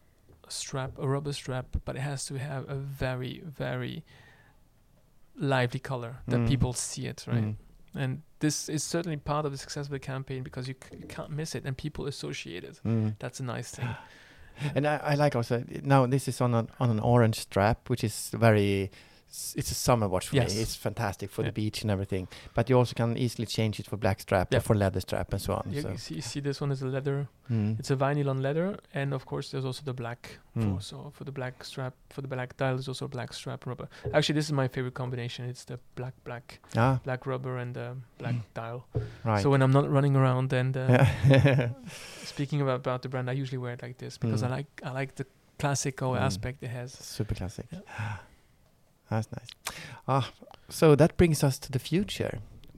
a 0.48 0.52
strap, 0.52 0.92
a 0.98 1.08
rubber 1.08 1.34
strap, 1.34 1.66
but 1.86 1.96
it 1.96 2.02
has 2.02 2.26
to 2.26 2.36
have 2.40 2.70
a 2.70 2.76
very 2.76 3.42
very 3.46 4.04
lively 5.36 5.80
color 5.80 6.18
that 6.28 6.40
Mm. 6.40 6.48
people 6.48 6.74
see 6.74 7.08
it 7.08 7.26
right. 7.28 7.44
Mm. 7.44 7.56
And 7.96 8.22
this 8.40 8.70
is 8.70 8.84
certainly 8.84 9.18
part 9.18 9.46
of 9.46 9.52
the 9.52 9.58
success 9.58 9.86
of 9.86 9.92
the 9.92 10.00
campaign 10.00 10.44
because 10.44 10.68
you, 10.68 10.76
c- 10.82 10.98
you 11.00 11.08
can't 11.08 11.30
miss 11.30 11.56
it 11.56 11.66
and 11.66 11.76
people 11.78 12.08
associate 12.08 12.64
it. 12.64 12.80
Mm. 12.86 13.16
That's 13.20 13.40
a 13.40 13.44
nice 13.44 13.72
thing. 13.72 13.90
And 14.76 14.86
I, 14.86 14.98
I 14.98 15.16
like 15.16 15.36
also 15.36 15.64
now 15.82 16.06
this 16.06 16.28
is 16.28 16.40
on 16.42 16.54
an 16.54 16.68
on 16.80 16.90
an 16.92 17.00
orange 17.00 17.40
strap, 17.40 17.90
which 17.90 18.04
is 18.04 18.30
very. 18.34 18.92
It's 19.56 19.72
a 19.72 19.76
summer 19.76 20.08
watch 20.10 20.28
for 20.28 20.36
Yes. 20.36 20.54
me. 20.56 20.62
It's 20.62 20.76
fantastic 20.76 21.32
for 21.32 21.42
Yeah. 21.42 21.48
the 21.50 21.54
beach 21.54 21.82
and 21.84 21.90
everything. 21.92 22.28
But 22.54 22.70
you 22.70 22.78
also 22.78 22.94
can 22.94 23.18
easily 23.18 23.46
change 23.46 23.80
it 23.80 23.88
for 23.88 23.96
black 23.98 24.20
strap 24.20 24.52
Yeah. 24.52 24.58
or 24.58 24.62
for 24.62 24.76
leather 24.76 25.00
strap 25.00 25.32
and 25.32 25.42
so 25.42 25.54
on. 25.54 25.72
You, 25.72 25.82
so. 25.82 25.90
you 25.92 25.98
see, 25.98 26.16
you 26.16 26.22
see 26.22 26.40
this 26.42 26.60
one 26.60 26.72
is 26.74 26.82
a 26.82 26.88
leather. 26.88 27.28
Mm. 27.50 27.80
It's 27.80 27.92
a 27.92 27.96
vinyl 27.96 28.30
on 28.30 28.42
leather, 28.42 28.78
and 28.94 29.14
of 29.14 29.26
course 29.26 29.50
there's 29.52 29.64
also 29.66 29.84
the 29.86 29.94
black. 29.94 30.40
Mm. 30.58 30.76
For, 30.76 30.82
so 30.82 31.12
for 31.16 31.24
the 31.24 31.32
black 31.32 31.64
strap, 31.64 31.94
for 32.10 32.22
the 32.22 32.28
black 32.28 32.58
dial, 32.58 32.76
there's 32.76 32.90
also 32.90 33.08
black 33.08 33.32
strap 33.34 33.66
rubber. 33.66 33.88
Actually, 34.14 34.36
this 34.36 34.46
is 34.48 34.52
my 34.52 34.68
favorite 34.68 34.96
combination. 34.96 35.46
It's 35.46 35.64
the 35.64 35.80
black 35.96 36.14
black 36.26 36.60
Ah, 36.76 37.00
black 37.06 37.26
rubber 37.26 37.58
and 37.58 37.74
the 37.74 37.96
black 38.18 38.36
Mm. 38.36 38.44
dial. 38.54 38.86
right. 39.24 39.42
So 39.42 39.50
when 39.50 39.62
I'm 39.62 39.72
not 39.72 39.90
running 39.90 40.16
around 40.18 40.52
and 40.54 40.76
uh, 40.76 41.06
speaking 42.24 42.62
about, 42.62 42.76
about 42.76 43.02
the 43.02 43.10
brand, 43.10 43.30
I 43.30 43.34
usually 43.34 43.58
wear 43.58 43.74
it 43.74 43.82
like 43.82 43.98
this 43.98 44.18
because 44.18 44.42
Mm. 44.44 44.48
I 44.48 44.50
like 44.58 44.68
I 44.84 44.92
like 44.92 45.16
the 45.16 45.26
classical 45.58 46.12
Mm. 46.14 46.22
aspect 46.22 46.64
it 46.64 46.70
has. 46.70 46.92
Super 46.94 47.36
classic. 47.36 47.66
Yeah. 47.72 48.18
That's 49.12 49.30
nice. 49.40 49.50
Ah, 50.08 50.26
so 50.70 50.96
that 50.96 51.18
brings 51.18 51.44
us 51.44 51.60
to 51.60 51.70
the 51.72 51.80
future. 51.80 52.34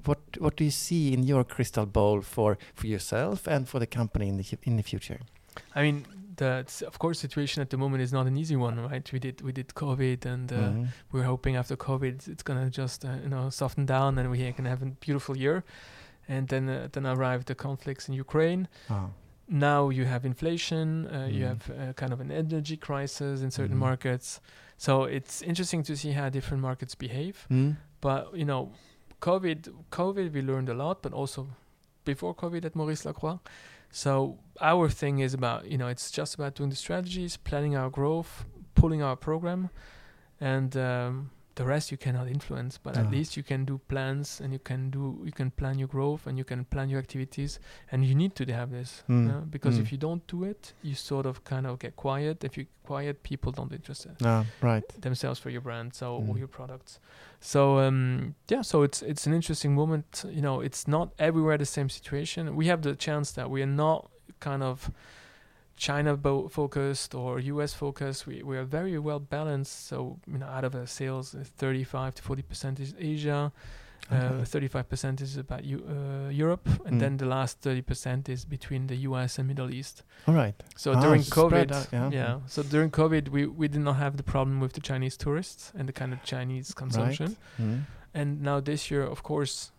What 0.05 0.19
what 0.43 0.57
do 0.57 0.63
you 0.63 0.71
see 0.71 1.13
in 1.13 1.23
your 1.31 1.43
crystal 1.45 1.85
ball 1.85 2.21
for 2.21 2.57
for 2.75 2.87
yourself 2.87 3.47
and 3.47 3.69
for 3.69 3.79
the 3.79 3.87
company 3.87 4.27
in 4.27 4.37
the 4.37 4.45
in 4.63 4.75
the 4.77 4.83
future? 4.83 5.19
I 5.75 5.81
mean, 5.85 6.05
the 6.37 6.65
of 6.87 6.97
course 6.97 7.19
situation 7.19 7.61
at 7.61 7.69
the 7.69 7.77
moment 7.77 8.01
is 8.03 8.11
not 8.11 8.25
an 8.27 8.35
easy 8.37 8.55
one, 8.55 8.79
right? 8.91 9.11
We 9.13 9.19
did 9.19 9.41
we 9.41 9.51
did 9.51 9.67
COVID, 9.75 10.25
and 10.25 10.51
uh, 10.51 10.55
Mhm. 10.57 10.87
we're 11.11 11.27
hoping 11.33 11.55
after 11.55 11.75
COVID 11.77 12.15
it's 12.27 12.43
gonna 12.43 12.69
just 12.69 13.05
uh, 13.05 13.09
you 13.23 13.29
know 13.29 13.49
soften 13.51 13.85
down, 13.85 14.17
and 14.19 14.29
we 14.31 14.53
can 14.53 14.65
have 14.65 14.81
a 14.85 14.89
beautiful 15.05 15.37
year. 15.37 15.63
And 16.27 16.47
then 16.47 16.69
uh, 16.69 16.87
then 16.93 17.05
arrived 17.05 17.45
the 17.47 17.55
conflicts 17.55 18.07
in 18.09 18.13
Ukraine. 18.25 18.67
Ah. 18.89 19.07
Now 19.47 19.89
you 19.89 20.05
have 20.05 20.25
inflation. 20.25 21.07
Uh, 21.07 21.27
You 21.31 21.45
Mm. 21.45 21.47
have 21.47 21.69
uh, 21.69 21.93
kind 21.93 22.13
of 22.13 22.19
an 22.21 22.31
energy 22.31 22.77
crisis 22.77 23.41
in 23.41 23.51
certain 23.51 23.75
Mhm. 23.75 23.79
markets. 23.89 24.39
So 24.77 25.03
it's 25.03 25.41
interesting 25.41 25.83
to 25.83 25.95
see 25.95 26.11
how 26.13 26.29
different 26.29 26.61
markets 26.61 26.95
behave. 26.95 27.45
Mm. 27.49 27.75
But 28.01 28.35
you 28.35 28.45
know, 28.45 28.71
COVID, 29.21 29.69
COVID, 29.91 30.33
we 30.33 30.41
learned 30.41 30.69
a 30.69 30.73
lot, 30.73 31.01
but 31.01 31.13
also 31.13 31.47
before 32.05 32.33
COVID 32.35 32.65
at 32.65 32.75
Maurice 32.75 33.05
Lacroix. 33.05 33.39
So 33.91 34.39
our 34.59 34.89
thing 34.89 35.19
is 35.19 35.33
about 35.33 35.65
you 35.71 35.77
know 35.77 35.87
it's 35.87 36.09
just 36.11 36.35
about 36.35 36.55
doing 36.55 36.69
the 36.69 36.75
strategies, 36.75 37.37
planning 37.37 37.75
our 37.75 37.89
growth, 37.89 38.45
pulling 38.75 39.01
our 39.03 39.15
program, 39.15 39.69
and 40.39 40.75
um, 40.75 41.29
the 41.55 41.63
rest 41.65 41.91
you 41.91 41.97
cannot 41.97 42.27
influence. 42.27 42.79
But 42.83 42.97
at 42.97 43.05
Ah. 43.05 43.09
least 43.11 43.37
you 43.37 43.43
can 43.43 43.65
do 43.65 43.77
plans, 43.87 44.41
and 44.41 44.51
you 44.53 44.59
can 44.59 44.89
do 44.89 45.21
you 45.25 45.31
can 45.31 45.51
plan 45.51 45.77
your 45.79 45.87
growth, 45.87 46.27
and 46.27 46.37
you 46.37 46.43
can 46.45 46.65
plan 46.65 46.89
your 46.89 46.99
activities, 46.99 47.59
and 47.91 48.03
you 48.05 48.15
need 48.15 48.33
to 48.35 48.45
have 48.53 48.71
this 48.71 49.03
Mm. 49.07 49.27
yeah? 49.27 49.41
because 49.51 49.77
Mm. 49.77 49.81
if 49.83 49.91
you 49.91 49.97
don't 49.99 50.25
do 50.27 50.43
it, 50.43 50.73
you 50.81 50.95
sort 50.95 51.25
of 51.25 51.43
kind 51.43 51.65
of 51.67 51.77
get 51.79 51.95
quiet. 51.95 52.43
If 52.43 52.57
you 52.57 52.65
quiet, 52.87 53.21
people 53.23 53.51
don't 53.51 53.71
interest 53.71 54.05
it 54.05 54.17
Ah, 54.25 54.45
right. 54.61 54.87
themselves 55.01 55.39
for 55.39 55.49
your 55.51 55.61
brand 55.61 55.93
so 55.93 56.15
or 56.17 56.35
Mm. 56.35 56.39
your 56.39 56.47
products 56.49 56.99
so 57.39 57.79
um 57.79 58.35
yeah 58.49 58.61
so 58.63 58.83
it's 58.83 59.01
it's 59.01 59.27
an 59.27 59.33
interesting 59.33 59.73
moment 59.75 60.25
you 60.29 60.41
know 60.41 60.59
it's 60.61 60.87
not 60.87 61.09
everywhere 61.17 61.57
the 61.57 61.65
same 61.65 61.87
situation 61.89 62.55
we 62.55 62.67
have 62.67 62.81
the 62.81 62.95
chance 62.95 63.31
that 63.33 63.49
we 63.49 63.61
are 63.61 63.73
not 63.85 64.09
kind 64.39 64.63
of 64.63 64.91
china 65.75 66.15
bo- 66.15 66.47
focused 66.47 67.15
or 67.15 67.39
us 67.39 67.73
focused 67.73 68.27
we, 68.27 68.43
we 68.43 68.57
are 68.57 68.63
very 68.65 68.97
well 68.99 69.19
balanced 69.19 69.87
so 69.87 70.17
you 70.27 70.37
know 70.37 70.45
out 70.47 70.63
of 70.63 70.75
our 70.75 70.85
sales 70.85 71.33
uh, 71.35 71.43
35 71.57 72.15
to 72.15 72.21
40 72.23 72.41
percent 72.43 72.79
is 72.79 72.93
asia 72.99 73.51
uh, 74.11 74.43
35% 74.43 75.21
is 75.21 75.37
about 75.37 75.63
Eu- 75.63 75.81
uh, 75.87 76.29
Europe, 76.29 76.67
and 76.85 76.95
Mm. 76.97 76.99
then 76.99 77.17
the 77.17 77.25
last 77.25 77.61
30% 77.61 78.27
is 78.27 78.43
between 78.43 78.87
the 78.87 78.97
US 79.07 79.39
and 79.39 79.47
Middle 79.47 79.73
East. 79.73 80.03
All 80.27 80.33
right. 80.35 80.53
So 80.75 80.91
Ah, 80.91 80.99
during 81.01 81.21
COVID, 81.21 81.71
out, 81.71 81.87
yeah. 81.93 82.09
yeah. 82.11 82.39
So 82.45 82.63
during 82.63 82.91
COVID, 82.91 83.29
we 83.29 83.47
we 83.47 83.69
did 83.69 83.79
not 83.81 83.95
have 83.95 84.17
the 84.17 84.23
problem 84.23 84.59
with 84.59 84.73
the 84.73 84.81
Chinese 84.81 85.15
tourists 85.17 85.71
and 85.77 85.87
the 85.87 85.93
kind 85.93 86.11
of 86.13 86.19
Chinese 86.23 86.73
consumption. 86.73 87.37
Mm. 87.57 87.85
And 88.13 88.41
now 88.41 88.59
this 88.61 88.91
year, 88.91 89.03
of 89.03 89.21
course, 89.23 89.71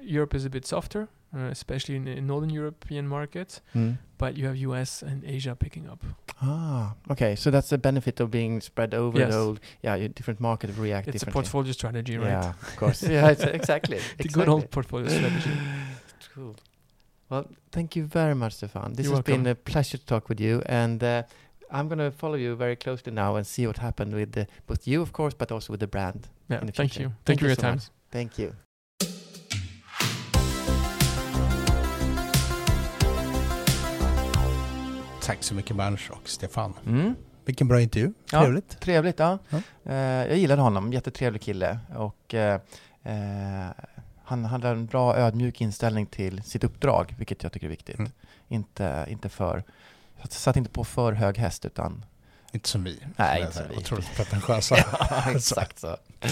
Europe 0.00 0.34
is 0.36 0.44
a 0.46 0.50
bit 0.50 0.66
softer, 0.66 1.08
uh, 1.36 1.50
especially 1.50 1.96
in 1.96 2.04
the 2.04 2.20
Northern 2.20 2.50
European 2.50 3.06
markets. 3.06 3.60
Mm. 3.74 3.98
But 4.18 4.36
you 4.36 4.46
have 4.46 4.56
US 4.56 5.02
and 5.02 5.22
Asia 5.24 5.54
picking 5.54 5.88
up. 5.88 6.02
Ah, 6.40 6.94
okay. 7.10 7.36
So 7.36 7.50
that's 7.50 7.68
the 7.68 7.78
benefit 7.78 8.20
of 8.20 8.30
being 8.30 8.60
spread 8.62 8.94
over 8.94 9.18
Yes. 9.18 9.30
the 9.30 9.38
whole. 9.38 9.58
Yeah, 9.82 10.08
different 10.08 10.40
market 10.40 10.70
react 10.78 11.08
It's 11.08 11.22
a 11.22 11.26
portfolio 11.26 11.72
strategy, 11.72 12.16
right? 12.16 12.28
Yeah, 12.28 12.48
of 12.62 12.76
course. 12.76 13.02
yeah, 13.02 13.28
it's 13.32 13.42
exactly. 13.60 13.98
The 13.98 14.24
exactly. 14.24 14.28
good 14.44 14.48
old 14.48 14.70
portfolio 14.70 15.08
strategy. 15.08 15.50
Cool. 16.34 16.54
Well, 17.30 17.46
thank 17.72 17.96
you 17.96 18.04
very 18.04 18.34
much, 18.34 18.52
Stefan. 18.54 18.92
This 18.92 19.06
You're 19.06 19.16
has 19.16 19.24
been 19.24 19.46
a 19.46 19.54
pleasure 19.54 19.96
to 19.98 20.04
talk 20.06 20.28
with 20.28 20.38
you, 20.38 20.62
and 20.66 21.02
uh, 21.02 21.22
I'm 21.70 21.88
going 21.88 21.98
to 21.98 22.10
follow 22.10 22.34
you 22.34 22.54
very 22.56 22.76
closely 22.76 23.10
now 23.12 23.36
and 23.36 23.46
see 23.46 23.66
what 23.66 23.78
happened 23.78 24.14
with 24.14 24.32
the, 24.32 24.46
both 24.66 24.86
you, 24.86 25.00
of 25.02 25.12
course, 25.12 25.32
but 25.34 25.50
also 25.50 25.72
with 25.72 25.80
the 25.80 25.86
brand. 25.86 26.28
Yeah. 26.48 26.60
in 26.60 26.66
the 26.66 26.72
Thank 26.72 26.92
future. 26.92 27.08
you. 27.08 27.14
Thank, 27.24 27.40
you 27.40 27.46
for 27.46 27.48
your 27.48 27.56
so 27.56 27.62
time. 27.62 27.74
much. 27.76 27.84
Thank 28.10 28.38
you. 28.38 28.54
Tack 35.26 35.42
så 35.42 35.54
mycket 35.54 35.76
Berns 35.76 36.10
och 36.10 36.28
Stefan. 36.28 36.74
Mm. 36.86 37.14
Vilken 37.44 37.68
bra 37.68 37.80
intervju. 37.80 38.12
Ja. 38.32 38.40
Trevligt. 38.40 38.80
Trevligt, 38.80 39.18
ja. 39.18 39.38
Ja. 39.48 39.58
Eh, 39.84 39.96
jag 40.28 40.36
gillade 40.36 40.62
honom, 40.62 40.92
jättetrevlig 40.92 41.42
kille. 41.42 41.78
Och 41.96 42.34
eh, 42.34 42.60
eh, 43.02 43.66
han 44.24 44.44
hade 44.44 44.68
en 44.68 44.86
bra 44.86 45.16
ödmjuk 45.16 45.60
inställning 45.60 46.06
till 46.06 46.42
sitt 46.42 46.64
uppdrag, 46.64 47.14
vilket 47.18 47.42
jag 47.42 47.52
tycker 47.52 47.66
är 47.66 47.70
viktigt. 47.70 47.98
Mm. 47.98 48.10
Inte, 48.48 49.06
inte 49.08 49.28
för, 49.28 49.64
satt 50.28 50.56
inte 50.56 50.70
på 50.70 50.84
för 50.84 51.12
hög 51.12 51.38
häst 51.38 51.64
utan 51.64 52.04
Inte 52.52 52.68
som 52.68 52.84
vi. 52.84 53.00
Nej, 53.16 53.36
som 53.36 53.46
inte 53.46 53.56
som 53.56 53.68
vi. 53.70 53.76
Otroligt 53.76 54.16
pretentiösa. 54.16 54.76
ja, 55.10 55.30
exakt 55.30 55.78
så. 55.78 55.96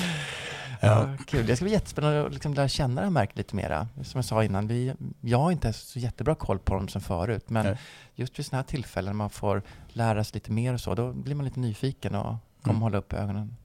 Ja, 0.87 1.09
kul. 1.27 1.47
Det 1.47 1.57
ska 1.57 1.64
bli 1.64 1.73
jättespännande 1.73 2.27
att 2.27 2.33
liksom 2.33 2.55
lära 2.55 2.68
känna 2.68 2.94
det 3.01 3.07
här 3.07 3.11
märket 3.11 3.37
lite 3.37 3.57
mera. 3.57 3.88
Som 4.03 4.18
jag 4.18 4.25
sa 4.25 4.44
innan, 4.44 4.66
vi, 4.66 4.94
jag 5.20 5.38
har 5.38 5.51
inte 5.53 5.73
så 5.73 5.99
jättebra 5.99 6.35
koll 6.35 6.59
på 6.59 6.75
dem 6.75 6.88
som 6.88 7.01
förut, 7.01 7.51
men 7.51 7.66
Nej. 7.66 7.79
just 8.14 8.38
vid 8.38 8.47
sådana 8.47 8.59
här 8.62 8.66
tillfällen 8.68 9.09
när 9.12 9.16
man 9.16 9.31
får 9.31 9.62
lära 9.88 10.25
sig 10.25 10.35
lite 10.35 10.53
mer 10.53 10.75
och 10.75 10.81
så, 10.81 10.94
då 10.94 11.12
blir 11.12 11.35
man 11.35 11.44
lite 11.44 11.61
nyfiken 11.61 12.14
och 12.14 12.25
kommer 12.62 12.75
Mm. 12.75 12.83
hålla 12.83 12.99
upp 12.99 13.12
ögonen. 13.12 13.57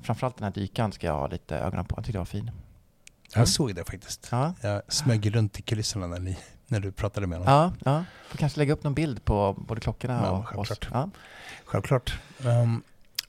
Framförallt 0.00 0.36
den 0.36 0.44
här 0.44 0.52
dykaren 0.52 0.92
ska 0.92 1.06
jag 1.06 1.14
ha 1.14 1.26
lite 1.26 1.58
ögonen 1.58 1.84
på. 1.84 1.94
Jag 1.96 2.04
tyckte 2.04 2.12
det 2.12 2.18
var 2.20 2.24
fin. 2.26 2.50
Jag 3.34 3.48
såg 3.48 3.74
det 3.74 3.84
faktiskt. 3.84 4.28
Ja, 4.30 4.54
Jag 4.60 4.82
smög 4.88 5.34
runt 5.36 5.58
i 5.58 5.62
kulisserna 5.62 6.06
när, 6.06 6.18
ni, 6.18 6.38
när 6.66 6.80
du 6.80 6.92
pratade 6.92 7.26
med 7.26 7.38
honom. 7.38 7.54
ja, 7.54 7.72
ja. 7.92 8.04
Får 8.28 8.38
kanske 8.38 8.58
lägga 8.58 8.72
upp 8.72 8.84
någon 8.84 8.94
bild 8.94 9.24
på 9.24 9.52
både 9.68 9.80
klockorna 9.80 10.20
Ja, 10.24 10.30
och 10.30 10.58
oss. 10.58 10.68
självklart. 10.68 10.92
Ja. 10.92 11.10
Självklart. 11.64 12.18
Um, 12.44 12.82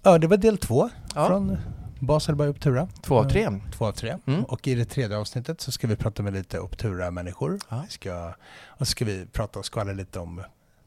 ja, 0.03 0.17
det 0.17 0.27
var 0.27 0.37
del 0.37 0.57
två 0.57 0.89
Ja. 1.15 1.27
från 1.27 1.57
Basel 2.05 2.35
by 2.35 2.43
Optura. 2.47 2.87
Två 3.01 3.17
av 3.19 3.29
tre. 3.29 3.43
Eh, 3.43 3.51
Två 3.77 3.85
av 3.85 3.91
tre. 3.91 4.17
Mm. 4.25 4.43
Och 4.43 4.67
i 4.67 4.75
det 4.75 4.85
tredje 4.85 5.17
avsnittet 5.17 5.61
så 5.61 5.71
ska 5.71 5.87
vi 5.87 5.95
prata 5.95 6.23
med 6.23 6.33
lite 6.33 6.59
Optura-människor. 6.59 7.59
Ja. 7.69 7.81
Vi 7.85 7.89
ska, 7.91 8.33
och 8.67 8.77
så 8.87 8.91
ska 8.91 9.05
vi 9.05 9.25
prata 9.25 9.59
och 9.59 9.65
skvallra 9.65 9.93
lite 9.93 10.19
om 10.19 10.41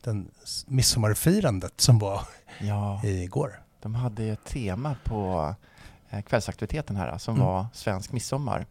den 0.05 0.29
midsommarfirandet 0.67 1.81
som 1.81 1.99
var 1.99 2.21
Ja, 2.61 3.01
igår. 3.05 3.61
de 3.83 3.95
hade 3.95 4.23
ju 4.23 4.33
ett 4.33 4.45
tema 4.45 4.97
på 5.05 5.55
eh, 6.11 6.23
kvällsaktiviteten 6.23 6.97
här 6.97 7.19
som 7.19 7.35
Mm. 7.35 7.47
var 7.47 7.67
svensk 7.73 8.13
midsommar. 8.13 8.67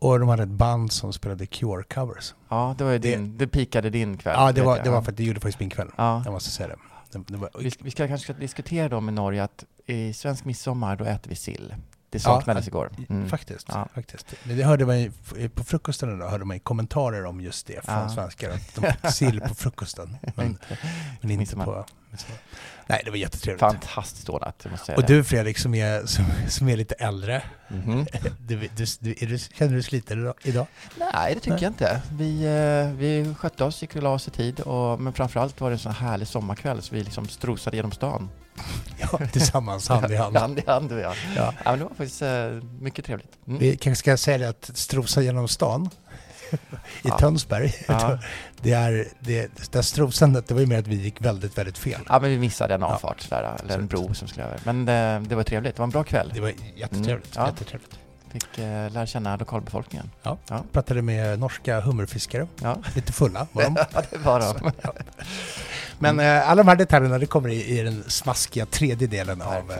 Och 0.00 0.20
de 0.20 0.28
hade 0.28 0.42
ett 0.42 0.48
band 0.48 0.92
som 0.92 1.12
spelade 1.12 1.44
Cure-covers. 1.44 2.34
Ja, 2.48 2.74
det 2.78 2.84
var 2.84 2.90
ju 2.90 2.98
Det- 2.98 3.10
din, 3.16 3.38
det 3.38 3.46
pikade 3.46 3.90
din 3.90 4.16
kväll. 4.16 4.34
Ja, 4.38 4.52
det 4.52 4.62
var, 4.62 4.82
det 4.84 4.90
var 4.90 5.02
för 5.02 5.10
att 5.12 5.16
det 5.16 5.24
gjorde 5.24 5.40
faktiskt 5.40 5.60
min 5.60 5.70
kväll. 5.70 5.88
Ja. 5.96 6.22
Jag 6.24 6.32
måste 6.32 6.50
säga 6.50 6.68
det. 6.68 6.76
det, 7.18 7.24
det 7.26 7.36
var, 7.38 7.50
Vi, 7.58 7.70
ska- 7.70 7.84
vi 7.84 7.90
ska 7.90 8.08
kanske 8.08 8.32
diskutera 8.32 8.88
dem 8.88 9.08
i 9.08 9.12
Norge 9.12 9.44
att 9.44 9.64
i 9.88 10.12
svensk 10.12 10.44
midsommar 10.44 10.96
då 10.96 11.04
äter 11.04 11.30
vi 11.30 11.36
sill. 11.36 11.74
Det 12.10 12.18
saknades 12.20 12.64
Ja, 12.66 12.68
igår. 12.68 12.90
Mm. 13.08 13.28
Faktiskt. 13.28 13.66
Ja. 13.70 13.88
faktiskt. 13.94 14.26
Det 14.44 14.62
hörde 14.64 14.86
man 14.86 15.00
ju, 15.00 15.12
på 15.54 15.64
frukosten 15.64 16.16
idag 16.16 16.28
hörde 16.30 16.44
man 16.44 16.56
ju 16.56 16.60
kommentarer 16.60 17.24
om 17.24 17.40
just 17.40 17.66
det 17.66 17.84
från 17.84 17.94
Ja. 17.94 18.08
svenskar. 18.08 18.50
Att 18.50 18.74
de 18.74 18.80
fick 19.02 19.10
sill 19.14 19.40
på 19.40 19.54
frukosten. 19.54 20.16
Men, 20.34 20.46
Inte- 20.46 20.64
men 21.20 21.30
inte 21.30 21.38
midsommar. 21.38 21.64
på 21.64 21.84
midsommar. 22.10 22.38
Nej, 22.86 23.02
det 23.04 23.10
var 23.10 23.16
jättetrevligt. 23.16 23.60
Fantastiskt 23.60 24.28
ordnat, 24.28 24.66
måste 24.70 24.86
säga 24.86 24.96
Och 24.96 25.02
det. 25.02 25.14
du 25.14 25.24
Fredrik 25.24 25.58
som 25.58 25.74
är, 25.74 26.06
som, 26.06 26.24
som 26.48 26.68
är 26.68 26.76
lite 26.76 26.94
äldre, 26.94 27.42
Mhm. 27.68 28.06
du, 28.46 28.56
du, 28.56 28.68
du, 29.00 29.14
du, 29.26 29.38
känner 29.38 29.68
du 29.68 29.74
dig 29.74 29.82
sliten 29.82 30.32
idag-? 30.42 30.66
Nej, 31.14 31.34
det 31.34 31.40
tycker 31.40 31.50
Nej. 31.50 31.62
jag 31.62 31.70
inte. 31.70 32.02
Vi, 32.12 32.44
eh, 32.44 32.98
vi 32.98 33.34
skötte 33.38 33.64
oss, 33.64 33.82
gick 33.82 33.96
och 33.96 34.02
la 34.02 34.10
oss 34.10 34.28
i 34.28 34.30
tid, 34.30 34.60
och, 34.60 35.00
men 35.00 35.12
framförallt 35.12 35.60
var 35.60 35.70
det 35.70 35.74
en 35.74 35.78
sån 35.78 35.92
här 35.92 36.08
härlig 36.08 36.28
sommarkväll 36.28 36.82
så 36.82 36.94
vi 36.94 37.04
liksom 37.04 37.28
strosade 37.28 37.76
genom 37.76 37.92
stan. 37.92 38.30
Ja, 38.98 39.20
tillsammans, 39.32 39.88
hand 39.88 40.10
i 40.12 40.16
hand. 40.16 40.36
hand 40.36 40.58
i 40.58 40.62
hand, 40.66 40.92
jag. 40.92 41.00
Ja. 41.36 41.54
Ja, 41.64 41.70
men 41.70 41.78
det 41.78 41.84
var 41.84 41.94
faktiskt 41.94 42.22
eh, 42.22 42.50
mycket 42.80 43.04
trevligt. 43.04 43.38
Mm. 43.46 43.58
Vi 43.58 43.76
kanske 43.76 43.98
ska 43.98 44.16
säga 44.16 44.38
det 44.38 44.48
att 44.48 44.70
strosa 44.74 45.22
genom 45.22 45.48
stan 45.48 45.90
i 46.50 46.56
Ja. 47.02 47.18
Tönsberg, 47.18 47.74
Ja. 47.88 48.18
det 48.62 48.72
är, 48.72 49.08
det, 49.20 49.40
det 49.56 49.72
där 49.72 49.82
strosandet, 49.82 50.48
det 50.48 50.54
var 50.54 50.60
ju 50.60 50.66
mer 50.66 50.78
att 50.78 50.86
vi 50.86 50.94
gick 50.96 51.20
väldigt, 51.20 51.58
väldigt 51.58 51.78
fel. 51.78 52.00
Ja, 52.08 52.20
men 52.20 52.30
vi 52.30 52.38
missade 52.38 52.74
en 52.74 52.80
Ja. 52.80 52.86
avfart 52.86 53.26
där, 53.30 53.56
eller 53.64 53.78
en 53.78 53.86
bro 53.86 54.14
som 54.14 54.28
skulle 54.28 54.46
över. 54.46 54.60
Men 54.64 54.80
eh, 54.88 55.28
det 55.28 55.34
var 55.34 55.42
trevligt, 55.42 55.76
det 55.76 55.80
var 55.80 55.84
en 55.86 55.90
bra 55.90 56.04
kväll. 56.04 56.30
Det 56.34 56.40
var 56.40 56.52
jättetrevligt. 56.76 57.36
Mm. 57.36 57.44
Ja. 57.44 57.46
jättetrevligt. 57.46 57.98
Fick 58.32 58.58
eh, 58.58 58.90
lära 58.90 59.06
känna 59.06 59.36
lokalbefolkningen. 59.36 60.10
Ja. 60.22 60.38
Ja. 60.48 60.64
Pratade 60.72 61.02
med 61.02 61.38
norska 61.38 61.80
hummerfiskare, 61.80 62.46
Ja, 62.62 62.76
lite 62.94 63.12
fulla 63.12 63.46
var 63.52 63.62
de. 63.62 63.76
ja 63.92 64.02
det 64.10 64.18
var 64.18 64.40
de. 64.40 64.72
Ja. 64.82 64.92
Men 65.98 66.20
eh, 66.20 66.50
alla 66.50 66.62
de 66.62 66.68
här 66.68 66.76
detaljerna 66.76 67.18
det 67.18 67.26
kommer 67.26 67.48
i, 67.48 67.78
i 67.78 67.82
den 67.82 68.04
smaskiga 68.06 68.66
tredje 68.66 69.06
delen 69.06 69.42
av 69.42 69.70
eh. 69.70 69.76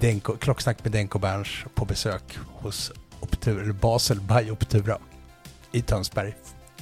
Denko, 0.00 0.36
Klocksnack 0.36 0.84
med 0.84 0.92
Denko 0.92 1.18
Berns 1.18 1.48
på 1.74 1.84
besök 1.84 2.38
hos 2.52 2.92
eller 3.46 3.72
Basel 3.72 4.20
by 4.20 4.50
Optura 4.50 4.98
i 5.72 5.82
Tönsberg 5.82 6.34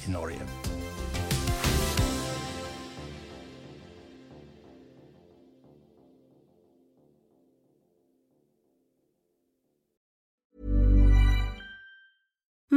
i 0.05 0.11
Norge. 0.11 0.37